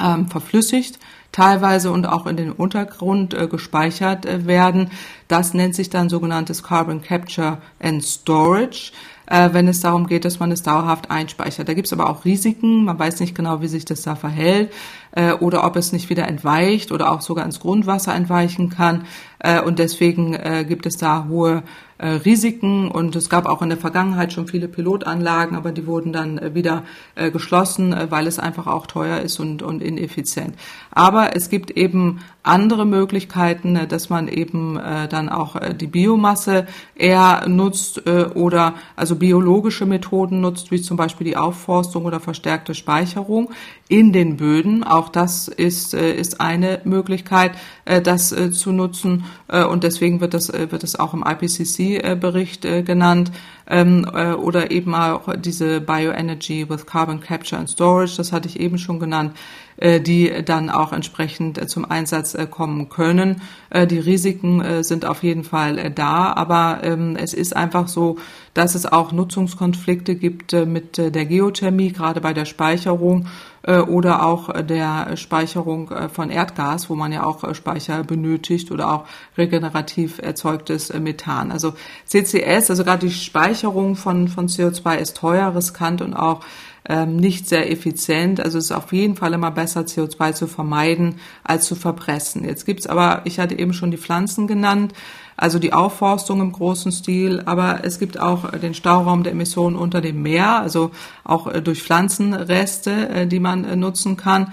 [0.00, 0.98] ähm, verflüssigt
[1.32, 4.90] teilweise und auch in den Untergrund äh, gespeichert äh, werden.
[5.28, 8.92] Das nennt sich dann sogenanntes Carbon Capture and Storage
[9.30, 11.68] äh, wenn es darum geht, dass man es dauerhaft einspeichert.
[11.68, 12.84] Da gibt es aber auch Risiken.
[12.84, 14.72] Man weiß nicht genau, wie sich das da verhält
[15.12, 19.06] äh, oder ob es nicht wieder entweicht oder auch sogar ins Grundwasser entweichen kann.
[19.38, 21.62] Äh, und deswegen äh, gibt es da hohe
[21.98, 26.12] äh, Risiken und es gab auch in der Vergangenheit schon viele Pilotanlagen, aber die wurden
[26.12, 30.54] dann äh, wieder äh, geschlossen, äh, weil es einfach auch teuer ist und, und ineffizient.
[30.90, 35.86] Aber es gibt eben andere Möglichkeiten, äh, dass man eben äh, dann auch äh, die
[35.86, 42.20] Biomasse eher nutzt äh, oder also biologische Methoden nutzt, wie zum Beispiel die Aufforstung oder
[42.20, 43.50] verstärkte Speicherung
[43.88, 44.84] in den Böden.
[44.84, 47.52] Auch das ist, äh, ist eine Möglichkeit,
[47.84, 49.24] äh, das zu nutzen.
[49.48, 53.32] Und deswegen wird das, wird es auch im IPCC-Bericht genannt.
[53.70, 58.58] Ähm, äh, oder eben auch diese Bioenergy with Carbon Capture and Storage, das hatte ich
[58.58, 59.36] eben schon genannt,
[59.80, 63.42] die dann auch entsprechend äh, zum Einsatz äh, kommen können.
[63.70, 67.88] Äh, die Risiken äh, sind auf jeden Fall äh, da, aber ähm, es ist einfach
[67.88, 68.16] so,
[68.52, 73.26] dass es auch Nutzungskonflikte gibt äh, mit äh, der Geothermie, gerade bei der Speicherung
[73.62, 78.70] äh, oder auch äh, der Speicherung äh, von Erdgas, wo man ja auch Speicher benötigt
[78.70, 79.04] oder auch
[79.38, 81.52] regenerativ erzeugtes Methan.
[81.52, 81.74] Also
[82.06, 86.40] CCS, also gerade die Speicherung von, von CO2 ist teuer, riskant und auch
[86.88, 88.40] ähm, nicht sehr effizient.
[88.40, 92.44] Also es ist auf jeden Fall immer besser, CO2 zu vermeiden, als zu verpressen.
[92.44, 94.92] Jetzt gibt's aber, ich hatte eben schon die Pflanzen genannt,
[95.36, 100.02] also die Aufforstung im großen Stil, aber es gibt auch den Stauraum der Emissionen unter
[100.02, 100.90] dem Meer, also
[101.24, 104.52] auch äh, durch Pflanzenreste, äh, die man äh, nutzen kann,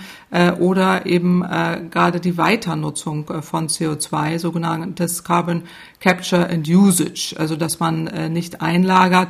[0.59, 1.41] oder eben
[1.89, 5.63] gerade die Weiternutzung von CO2, sogenanntes Carbon
[5.99, 9.29] Capture and Usage, also dass man nicht einlagert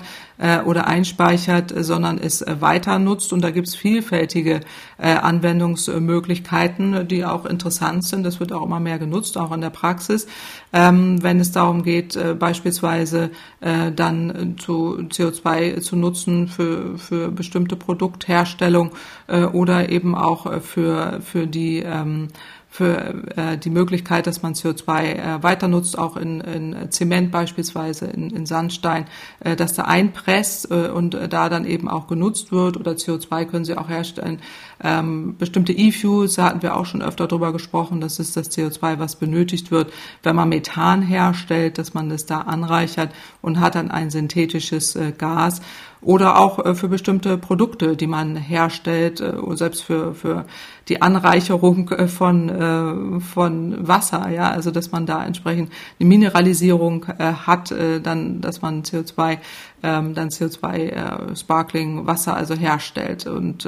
[0.65, 3.31] oder einspeichert, sondern es weiter nutzt.
[3.31, 4.61] Und da gibt es vielfältige
[4.97, 8.23] Anwendungsmöglichkeiten, die auch interessant sind.
[8.23, 10.27] Das wird auch immer mehr genutzt, auch in der Praxis,
[10.73, 18.91] ähm, wenn es darum geht, beispielsweise dann zu CO2 zu nutzen für, für bestimmte Produktherstellung
[19.27, 22.29] äh, oder eben auch äh, für, für die ähm,
[22.69, 28.05] für äh, die Möglichkeit, dass man CO2 äh, weiter nutzt, auch in, in Zement beispielsweise,
[28.05, 29.05] in, in Sandstein,
[29.39, 33.45] äh, dass da einpresst äh, und äh, da dann eben auch genutzt wird oder CO2
[33.45, 34.39] können sie auch herstellen.
[34.83, 38.99] Ähm, bestimmte E-Fuels, da hatten wir auch schon öfter drüber gesprochen, das ist das CO2,
[38.99, 39.91] was benötigt wird,
[40.23, 43.11] wenn man Methan herstellt, dass man das da anreichert
[43.41, 45.61] und hat dann ein synthetisches äh, Gas.
[46.01, 50.45] Oder auch äh, für bestimmte Produkte, die man herstellt, äh, selbst für, für
[50.89, 57.73] die Anreicherung äh, von, von Wasser, ja, also dass man da entsprechend eine Mineralisierung hat,
[58.03, 59.39] dann, dass man CO2
[59.83, 63.67] ähm, dann CO2 Sparkling Wasser also herstellt und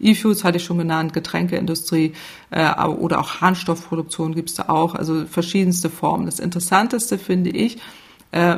[0.00, 2.14] E-Fuels hatte ich schon genannt, Getränkeindustrie
[2.50, 6.26] oder auch Harnstoffproduktion gibt es da auch, also verschiedenste Formen.
[6.26, 7.80] Das Interessanteste finde ich, äh,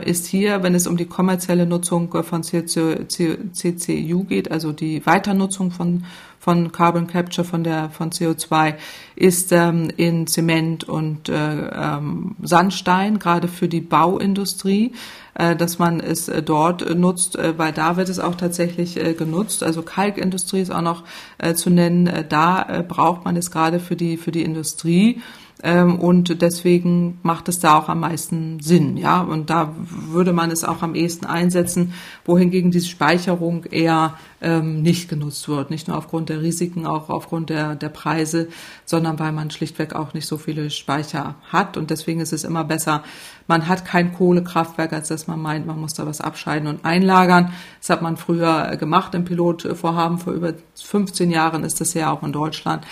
[0.04, 6.04] ist hier, wenn es um die kommerzielle Nutzung von CCU geht, also die Weiternutzung von
[6.44, 8.74] von Carbon Capture von der von CO2
[9.16, 14.92] ist ähm, in Zement und äh, ähm, Sandstein gerade für die Bauindustrie,
[15.32, 19.14] äh, dass man es äh, dort nutzt, äh, weil da wird es auch tatsächlich äh,
[19.14, 19.62] genutzt.
[19.62, 21.04] Also Kalkindustrie ist auch noch
[21.38, 22.08] äh, zu nennen.
[22.08, 25.22] Äh, da äh, braucht man es gerade für die für die Industrie
[25.62, 29.20] ähm, und deswegen macht es da auch am meisten Sinn, ja.
[29.22, 31.94] Und da würde man es auch am ehesten einsetzen,
[32.24, 35.70] wohingegen diese Speicherung eher ähm, nicht genutzt wird.
[35.70, 38.48] Nicht nur aufgrund der Risiken, auch aufgrund der, der Preise,
[38.84, 41.76] sondern weil man schlichtweg auch nicht so viele Speicher hat.
[41.76, 43.04] Und deswegen ist es immer besser,
[43.46, 47.52] man hat kein Kohlekraftwerk, als dass man meint, man muss da was abscheiden und einlagern.
[47.80, 50.18] Das hat man früher gemacht im Pilotvorhaben.
[50.18, 52.84] Vor über 15 Jahren ist das ja auch in Deutschland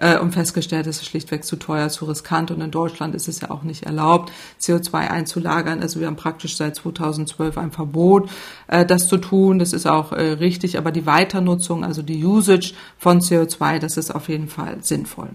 [0.00, 3.40] äh, und festgestellt, es ist schlichtweg zu teuer, zu riskant und in Deutschland ist es
[3.40, 5.80] ja auch nicht erlaubt, CO2 einzulagern.
[5.80, 8.30] Also wir haben praktisch seit 2012 ein Verbot,
[8.66, 9.58] äh, das zu tun.
[9.58, 14.14] Das ist auch äh, richtig, aber die Weiternutzung, also die Usage von CO2, das ist
[14.14, 15.28] auf jeden Fall sinnvoll.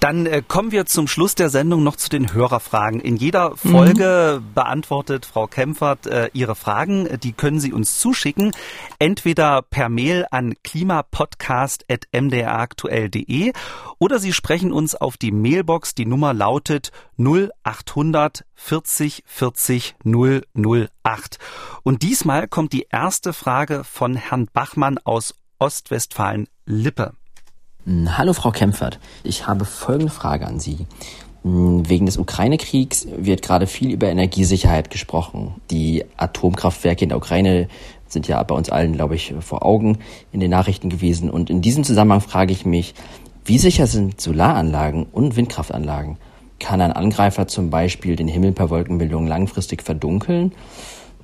[0.00, 3.00] Dann äh, kommen wir zum Schluss der Sendung noch zu den Hörerfragen.
[3.00, 4.54] In jeder Folge mhm.
[4.54, 7.08] beantwortet Frau Kempfert äh, Ihre Fragen.
[7.20, 8.52] Die können Sie uns zuschicken,
[9.00, 13.52] entweder per Mail an klimapodcast.mdraktuell.de
[13.98, 15.96] oder Sie sprechen uns auf die Mailbox.
[15.96, 21.38] Die Nummer lautet 0800 40 40 008.
[21.82, 27.17] Und diesmal kommt die erste Frage von Herrn Bachmann aus Ostwestfalen-Lippe.
[27.88, 30.86] Hm, hallo Frau Kempfert, ich habe folgende Frage an Sie.
[31.42, 35.54] Hm, wegen des Ukraine-Kriegs wird gerade viel über Energiesicherheit gesprochen.
[35.70, 37.66] Die Atomkraftwerke in der Ukraine
[38.06, 40.00] sind ja bei uns allen, glaube ich, vor Augen
[40.32, 41.30] in den Nachrichten gewesen.
[41.30, 42.92] Und in diesem Zusammenhang frage ich mich,
[43.46, 46.18] wie sicher sind Solaranlagen und Windkraftanlagen?
[46.60, 50.52] Kann ein Angreifer zum Beispiel den Himmel per Wolkenbildung langfristig verdunkeln?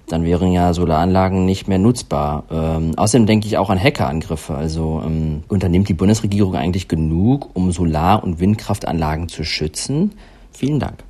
[0.09, 2.45] Dann wären ja Solaranlagen nicht mehr nutzbar.
[2.51, 4.55] Ähm, außerdem denke ich auch an Hackerangriffe.
[4.55, 10.13] Also ähm, unternimmt die Bundesregierung eigentlich genug, um Solar- und Windkraftanlagen zu schützen?
[10.53, 11.05] Vielen Dank.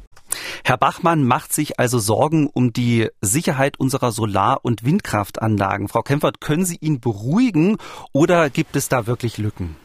[0.64, 5.88] Herr Bachmann macht sich also Sorgen um die Sicherheit unserer Solar- und Windkraftanlagen.
[5.88, 7.76] Frau Kempfert, können Sie ihn beruhigen
[8.12, 9.76] oder gibt es da wirklich Lücken?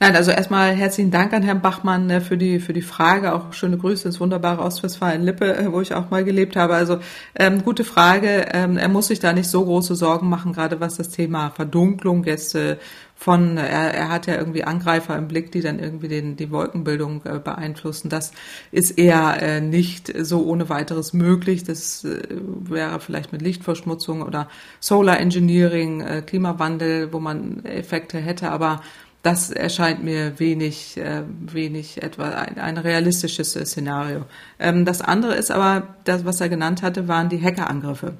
[0.00, 3.32] Nein, also erstmal herzlichen Dank an Herrn Bachmann ne, für die für die Frage.
[3.32, 6.74] Auch schöne Grüße ins wunderbare Ostwestfalen-Lippe, äh, wo ich auch mal gelebt habe.
[6.74, 6.98] Also
[7.36, 8.46] ähm, gute Frage.
[8.52, 12.24] Ähm, er muss sich da nicht so große Sorgen machen, gerade was das Thema Verdunklung
[12.24, 12.56] jetzt
[13.16, 17.22] von, er, er hat ja irgendwie Angreifer im Blick, die dann irgendwie den, die Wolkenbildung
[17.24, 18.08] äh, beeinflussen.
[18.08, 18.32] Das
[18.70, 21.64] ist eher äh, nicht so ohne weiteres möglich.
[21.64, 24.48] Das äh, wäre vielleicht mit Lichtverschmutzung oder
[24.80, 28.82] Solar Engineering, äh, Klimawandel, wo man Effekte hätte, aber
[29.24, 34.26] das erscheint mir wenig, äh, wenig etwa ein, ein realistisches Szenario.
[34.58, 38.12] Ähm, das andere ist aber, das, was er genannt hatte, waren die Hackerangriffe.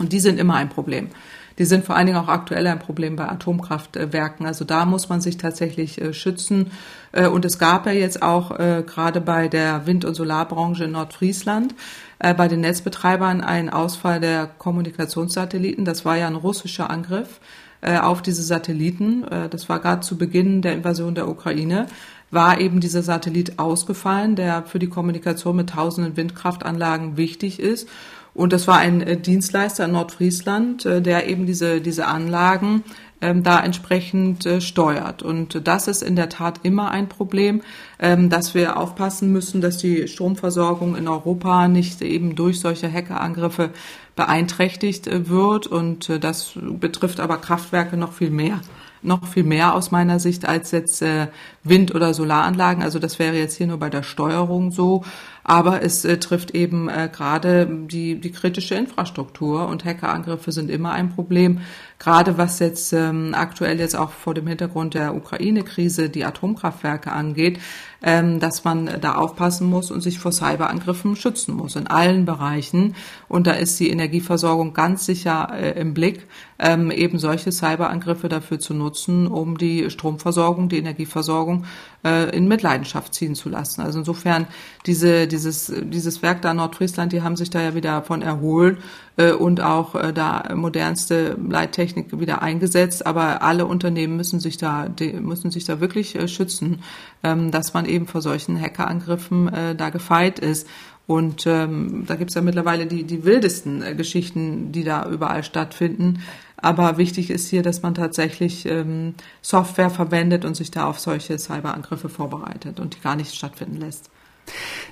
[0.00, 1.10] Und die sind immer ein Problem.
[1.58, 4.46] Die sind vor allen Dingen auch aktuell ein Problem bei Atomkraftwerken.
[4.46, 6.72] Also da muss man sich tatsächlich äh, schützen.
[7.12, 10.92] Äh, und es gab ja jetzt auch äh, gerade bei der Wind- und Solarbranche in
[10.92, 11.76] Nordfriesland
[12.18, 15.84] äh, bei den Netzbetreibern einen Ausfall der Kommunikationssatelliten.
[15.84, 17.40] Das war ja ein russischer Angriff
[17.80, 19.24] äh, auf diese Satelliten.
[19.24, 21.86] Äh, das war gerade zu Beginn der Invasion der Ukraine
[22.32, 27.88] war eben dieser Satellit ausgefallen, der für die Kommunikation mit tausenden Windkraftanlagen wichtig ist.
[28.34, 32.82] Und das war ein äh, Dienstleister in Nordfriesland, der eben diese, diese Anlagen
[33.20, 35.22] ähm, da entsprechend steuert.
[35.22, 37.62] Und das ist in der Tat immer ein Problem,
[38.00, 43.70] ähm, dass wir aufpassen müssen, dass die Stromversorgung in Europa nicht eben durch solche Hackerangriffe
[44.16, 45.68] beeinträchtigt äh, wird.
[45.68, 48.60] Und äh, das betrifft aber Kraftwerke noch viel mehr
[49.02, 51.28] noch viel mehr aus meiner Sicht als jetzt äh,
[51.62, 52.82] Wind- oder Solaranlagen.
[52.82, 55.04] Also das wäre jetzt hier nur bei der Steuerung so.
[55.44, 61.60] Aber es trifft eben gerade die, die kritische Infrastruktur und Hackerangriffe sind immer ein Problem.
[61.98, 67.58] Gerade was jetzt ähm, aktuell jetzt auch vor dem Hintergrund der Ukraine-Krise die Atomkraftwerke angeht,
[68.02, 72.94] ähm, dass man da aufpassen muss und sich vor Cyberangriffen schützen muss in allen Bereichen.
[73.28, 76.26] Und da ist die Energieversorgung ganz sicher äh, im Blick,
[76.58, 81.64] ähm, eben solche Cyberangriffe dafür zu nutzen, um die Stromversorgung, die Energieversorgung
[82.04, 83.80] äh, in Mitleidenschaft ziehen zu lassen.
[83.80, 84.46] Also insofern
[84.84, 88.78] diese, dieses, dieses Werk da in Nordfriesland, die haben sich da ja wieder von erholt
[89.16, 93.06] äh, und auch äh, da modernste Leittechnik wieder eingesetzt.
[93.06, 94.88] Aber alle Unternehmen müssen sich da,
[95.20, 96.82] müssen sich da wirklich äh, schützen,
[97.22, 100.66] ähm, dass man eben vor solchen Hackerangriffen äh, da gefeit ist.
[101.06, 106.22] Und ähm, da gibt's ja mittlerweile die, die wildesten äh, Geschichten, die da überall stattfinden.
[106.56, 111.38] Aber wichtig ist hier, dass man tatsächlich ähm, Software verwendet und sich da auf solche
[111.38, 114.10] Cyberangriffe vorbereitet und die gar nicht stattfinden lässt.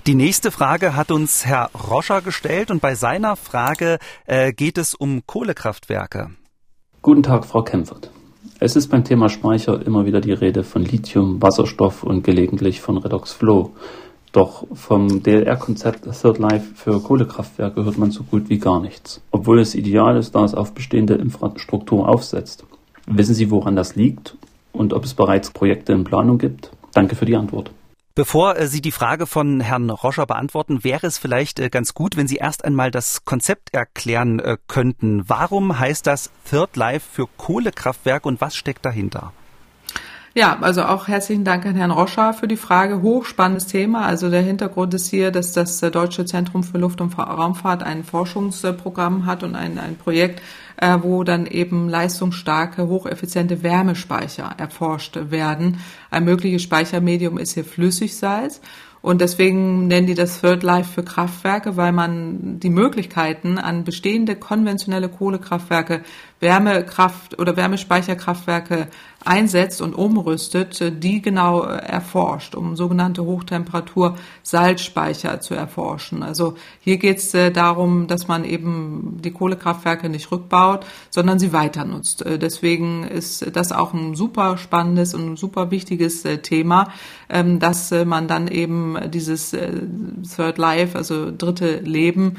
[0.06, 4.94] Die nächste Frage hat uns Herr Roscher gestellt und bei seiner Frage äh, geht es
[4.94, 6.28] um Kohlekraftwerke.
[7.00, 8.10] Guten Tag, Frau Kempfert.
[8.60, 12.98] Es ist beim Thema Speicher immer wieder die Rede von Lithium, Wasserstoff und gelegentlich von
[12.98, 13.72] Redox Flow.
[14.32, 19.58] Doch vom DLR-Konzept Third Life für Kohlekraftwerke hört man so gut wie gar nichts, obwohl
[19.58, 22.66] es ideal ist, da es auf bestehende Infrastruktur aufsetzt.
[23.06, 24.36] Wissen Sie, woran das liegt
[24.72, 26.72] und ob es bereits Projekte in Planung gibt?
[26.92, 27.70] Danke für die Antwort.
[28.16, 32.16] Bevor äh, Sie die Frage von Herrn Roscher beantworten, wäre es vielleicht äh, ganz gut,
[32.16, 35.28] wenn Sie erst einmal das Konzept erklären äh, könnten.
[35.28, 39.32] Warum heißt das Third Life für Kohlekraftwerke und was steckt dahinter?
[40.36, 43.02] Ja, also auch herzlichen Dank an Herrn Roscher für die Frage.
[43.02, 44.04] Hochspannendes Thema.
[44.04, 49.26] Also der Hintergrund ist hier, dass das Deutsche Zentrum für Luft- und Raumfahrt ein Forschungsprogramm
[49.26, 50.42] hat und ein, ein Projekt,
[50.76, 55.78] äh, wo dann eben leistungsstarke, hocheffiziente Wärmespeicher erforscht werden.
[56.10, 58.60] Ein mögliches Speichermedium ist hier Flüssigsalz.
[59.04, 64.34] Und deswegen nennen die das Third Life für Kraftwerke, weil man die Möglichkeiten an bestehende
[64.34, 66.00] konventionelle Kohlekraftwerke,
[66.44, 68.86] Wärmekraft oder Wärmespeicherkraftwerke
[69.24, 76.22] einsetzt und umrüstet, die genau erforscht, um sogenannte Hochtemperatur-Salzspeicher zu erforschen.
[76.22, 81.52] Also hier geht es äh, darum, dass man eben die Kohlekraftwerke nicht rückbaut, sondern sie
[81.52, 82.24] weiter nutzt.
[82.24, 86.92] Äh, deswegen ist das auch ein super spannendes und super wichtiges äh, Thema,
[87.28, 92.38] ähm, dass man dann eben dieses Third Life, also dritte Leben,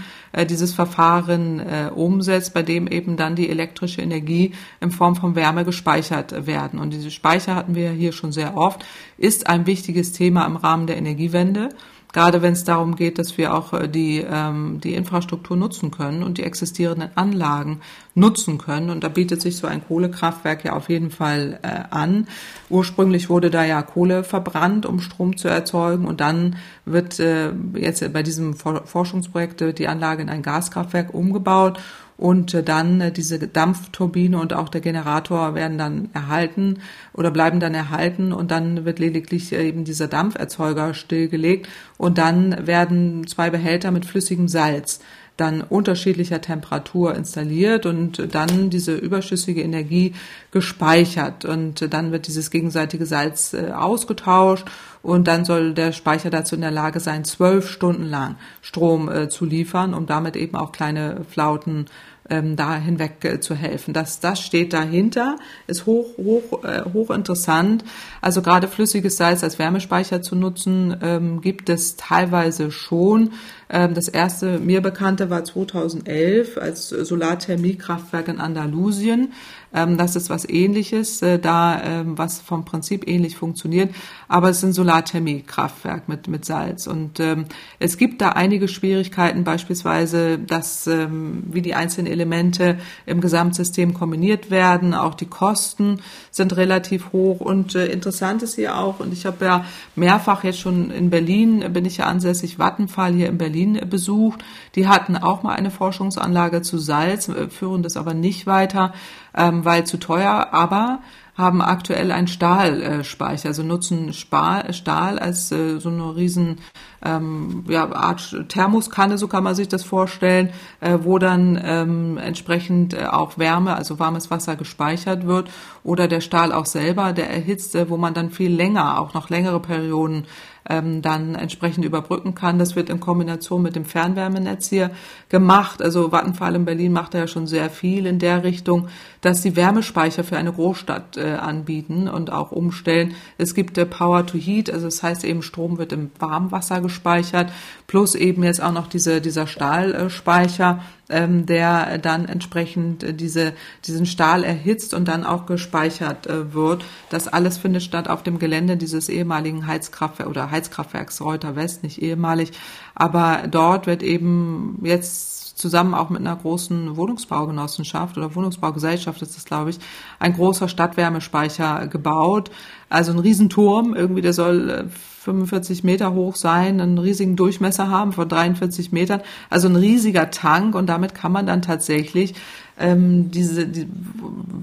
[0.49, 1.61] dieses Verfahren
[1.95, 6.79] umsetzt, bei dem eben dann die elektrische Energie in Form von Wärme gespeichert werden.
[6.79, 8.85] Und diese Speicher hatten wir hier schon sehr oft,
[9.17, 11.69] ist ein wichtiges Thema im Rahmen der Energiewende.
[12.15, 16.23] Gerade wenn es darum geht, dass wir auch äh, die, ähm, die Infrastruktur nutzen können
[16.23, 17.81] und die existierenden Anlagen
[18.13, 18.89] nutzen können.
[18.89, 22.29] Und da bietet sich so ein Kohlekraftwerk ja auf jeden Fall äh, an.
[22.69, 26.05] Ursprünglich wurde da ja Kohle verbrannt, um Strom zu erzeugen.
[26.05, 31.81] Und dann wird äh, jetzt bei diesem Forschungsprojekt die Anlage in ein Gaskraftwerk umgebaut.
[32.18, 36.80] Und äh, dann äh, diese Dampfturbine und auch der Generator werden dann erhalten
[37.13, 38.32] oder bleiben dann erhalten.
[38.32, 41.68] Und dann wird lediglich äh, eben dieser Dampferzeuger stillgelegt.
[41.97, 44.99] Und dann werden zwei Behälter mit flüssigem Salz
[45.38, 50.13] dann unterschiedlicher Temperatur installiert und dann diese überschüssige Energie
[50.51, 51.43] gespeichert.
[51.43, 54.66] Und dann wird dieses gegenseitige Salz ausgetauscht
[55.05, 59.45] und dann soll der Speicher dazu in der Lage sein, zwölf Stunden lang Strom zu
[59.45, 61.85] liefern, um damit eben auch kleine Flauten
[62.29, 63.93] ähm, da hinweg äh, zu helfen.
[63.93, 65.37] Das, das steht dahinter,
[65.67, 67.83] ist hoch, hoch, äh, hoch interessant.
[68.21, 73.31] Also gerade flüssiges Salz als Wärmespeicher zu nutzen, ähm, gibt es teilweise schon.
[73.69, 79.33] Ähm, das erste mir bekannte war 2011 als Solarthermiekraftwerk in Andalusien.
[79.74, 83.93] Ähm, das ist was Ähnliches, äh, da ähm, was vom Prinzip ähnlich funktioniert,
[84.28, 86.88] aber es ist ein Solarthermiekraftwerk mit mit Salz.
[86.88, 87.45] Und ähm,
[87.80, 94.93] es gibt da einige Schwierigkeiten, beispielsweise, dass wie die einzelnen Elemente im Gesamtsystem kombiniert werden,
[94.93, 95.99] auch die Kosten
[96.32, 97.39] sind relativ hoch.
[97.39, 101.74] Und äh, interessant ist hier auch und ich habe ja mehrfach jetzt schon in Berlin
[101.74, 104.43] bin ich ja ansässig Vattenfall hier in Berlin besucht.
[104.76, 108.93] Die hatten auch mal eine Forschungsanlage zu Salz, führen das aber nicht weiter
[109.36, 110.99] ähm, weil zu teuer, aber
[111.38, 116.59] haben aktuell einen Stahlspeicher, also nutzen Stahl als äh, so eine riesen
[117.03, 122.93] ähm, ja, Art Thermoskanne, so kann man sich das vorstellen, äh, wo dann ähm, entsprechend
[122.93, 125.49] äh, auch Wärme, also warmes Wasser gespeichert wird
[125.83, 129.59] oder der Stahl auch selber, der erhitzt, wo man dann viel länger, auch noch längere
[129.59, 130.25] Perioden
[130.70, 132.59] ähm, dann entsprechend überbrücken kann.
[132.59, 134.91] Das wird in Kombination mit dem Fernwärmenetz hier
[135.30, 135.82] gemacht.
[135.82, 138.88] Also Vattenfall in Berlin macht da ja schon sehr viel in der Richtung,
[139.22, 143.16] dass sie Wärmespeicher für eine Großstadt äh, anbieten und auch umstellen.
[143.38, 147.51] Es gibt äh, Power to Heat, also das heißt eben Strom wird im Warmwasser gespeichert,
[147.88, 153.53] plus eben jetzt auch noch diese, dieser Stahlspeicher ähm, der dann entsprechend äh, diese,
[153.86, 156.84] diesen Stahl erhitzt und dann auch gespeichert äh, wird.
[157.09, 162.01] Das alles findet statt auf dem Gelände dieses ehemaligen Heizkraftwerks oder Heizkraftwerks Reuter West, nicht
[162.01, 162.51] ehemalig.
[162.95, 169.45] Aber dort wird eben jetzt zusammen auch mit einer großen Wohnungsbaugenossenschaft oder Wohnungsbaugesellschaft ist das,
[169.45, 169.79] glaube ich,
[170.19, 172.51] ein großer Stadtwärmespeicher gebaut.
[172.89, 174.89] Also ein Riesenturm, irgendwie, der soll
[175.23, 180.29] 45 äh, Meter hoch sein, einen riesigen Durchmesser haben von 43 Metern, also ein riesiger
[180.29, 182.35] Tank und damit kann man dann tatsächlich
[182.78, 183.88] ähm, diese, die,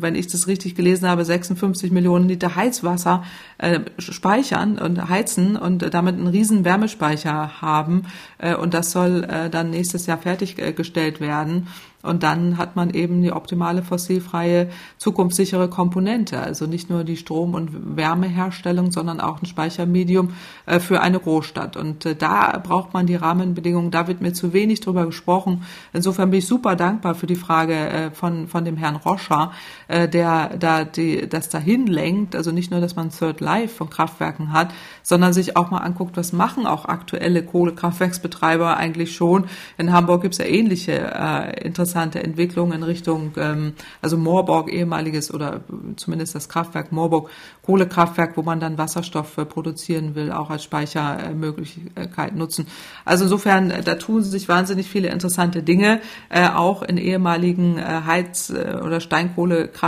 [0.02, 3.24] wenn ich das richtig gelesen habe, 56 Millionen Liter Heizwasser
[3.58, 8.06] äh, speichern und heizen und damit einen riesen Wärmespeicher haben
[8.38, 11.68] äh, und das soll äh, dann nächstes Jahr fertiggestellt werden.
[12.02, 16.40] Und dann hat man eben die optimale fossilfreie, zukunftssichere Komponente.
[16.40, 20.34] Also nicht nur die Strom- und Wärmeherstellung, sondern auch ein Speichermedium
[20.66, 21.76] äh, für eine Großstadt.
[21.76, 23.90] Und äh, da braucht man die Rahmenbedingungen.
[23.90, 25.64] Da wird mir zu wenig drüber gesprochen.
[25.92, 29.52] Insofern bin ich super dankbar für die Frage äh, von, von dem Herrn Roscher,
[29.92, 32.34] der da die, das dahin lenkt.
[32.34, 34.72] Also nicht nur, dass man Third Life von Kraftwerken hat,
[35.02, 39.46] sondern sich auch mal anguckt, was machen auch aktuelle Kohlekraftwerksbetreiber eigentlich schon.
[39.78, 45.32] In Hamburg gibt es ja ähnliche äh, interessante Entwicklungen in Richtung, ähm, also Moorburg, ehemaliges
[45.32, 45.60] oder
[45.96, 47.30] zumindest das Kraftwerk Moorburg,
[47.62, 52.66] Kohlekraftwerk, wo man dann Wasserstoff äh, produzieren will, auch als Speichermöglichkeit nutzen.
[53.04, 58.02] Also insofern, äh, da tun sich wahnsinnig viele interessante Dinge, äh, auch in ehemaligen äh,
[58.06, 59.81] Heiz- äh, oder Steinkohlekraftwerken,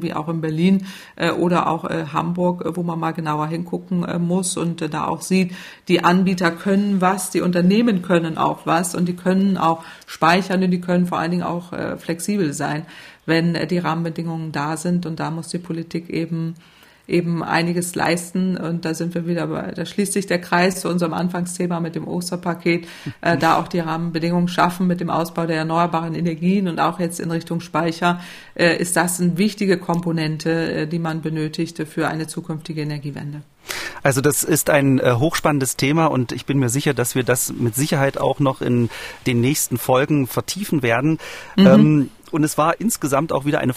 [0.00, 0.86] wie auch in Berlin
[1.16, 5.22] äh, oder auch äh, Hamburg, äh, wo man mal genauer hingucken muss und da auch
[5.22, 5.52] sieht,
[5.88, 10.70] die Anbieter können was, die Unternehmen können auch was und die können auch speichern und
[10.70, 12.86] die können vor allen Dingen auch flexibel sein,
[13.24, 15.06] wenn die Rahmenbedingungen da sind.
[15.06, 16.54] Und da muss die Politik eben
[17.08, 18.56] eben einiges leisten.
[18.56, 21.94] Und da sind wir wieder bei, da schließt sich der Kreis zu unserem Anfangsthema mit
[21.94, 22.86] dem Osterpaket,
[23.20, 27.20] äh, da auch die Rahmenbedingungen schaffen mit dem Ausbau der erneuerbaren Energien und auch jetzt
[27.20, 28.20] in Richtung Speicher,
[28.54, 33.42] äh, ist das eine wichtige Komponente, äh, die man benötigt für eine zukünftige Energiewende.
[34.02, 37.52] Also das ist ein äh, hochspannendes Thema und ich bin mir sicher, dass wir das
[37.52, 38.88] mit Sicherheit auch noch in
[39.26, 41.18] den nächsten Folgen vertiefen werden.
[41.56, 41.66] Mhm.
[41.66, 43.72] Ähm, und es war insgesamt auch wieder eine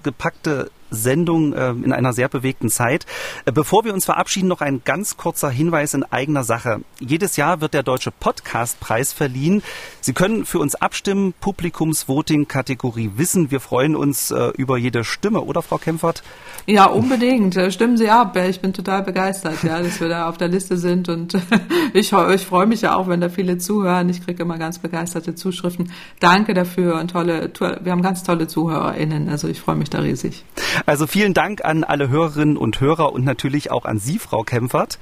[0.00, 3.06] vollgepackte Sendung äh, in einer sehr bewegten Zeit.
[3.44, 6.80] Äh, bevor wir uns verabschieden, noch ein ganz kurzer Hinweis in eigener Sache.
[6.98, 9.62] Jedes Jahr wird der Deutsche Podcastpreis verliehen.
[10.00, 13.50] Sie können für uns abstimmen, Publikumsvoting Kategorie Wissen.
[13.50, 16.22] Wir freuen uns äh, über jede Stimme, oder Frau Kempfert?
[16.66, 17.56] Ja, unbedingt.
[17.72, 18.36] Stimmen Sie ab.
[18.36, 21.34] Ich bin total begeistert, ja, dass wir da auf der Liste sind und
[21.92, 24.08] ich, ich freue mich ja auch, wenn da viele zuhören.
[24.08, 25.92] Ich kriege immer ganz begeisterte Zuschriften.
[26.20, 29.28] Danke dafür und tolle, wir haben ganz tolle ZuhörerInnen.
[29.28, 30.44] Also ich freue mich da riesig.
[30.86, 34.98] Also vielen Dank an alle Hörerinnen und Hörer und natürlich auch an Sie, Frau Kempfert.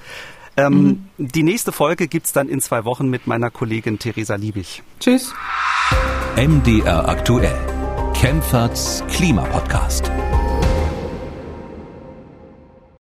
[0.57, 1.29] Ähm, mhm.
[1.29, 4.83] Die nächste Folge gibt es dann in zwei Wochen mit meiner Kollegin Theresa Liebig.
[4.99, 5.33] Tschüss.
[6.37, 7.59] MDR aktuell.
[8.15, 10.11] Kempferts Klimapodcast.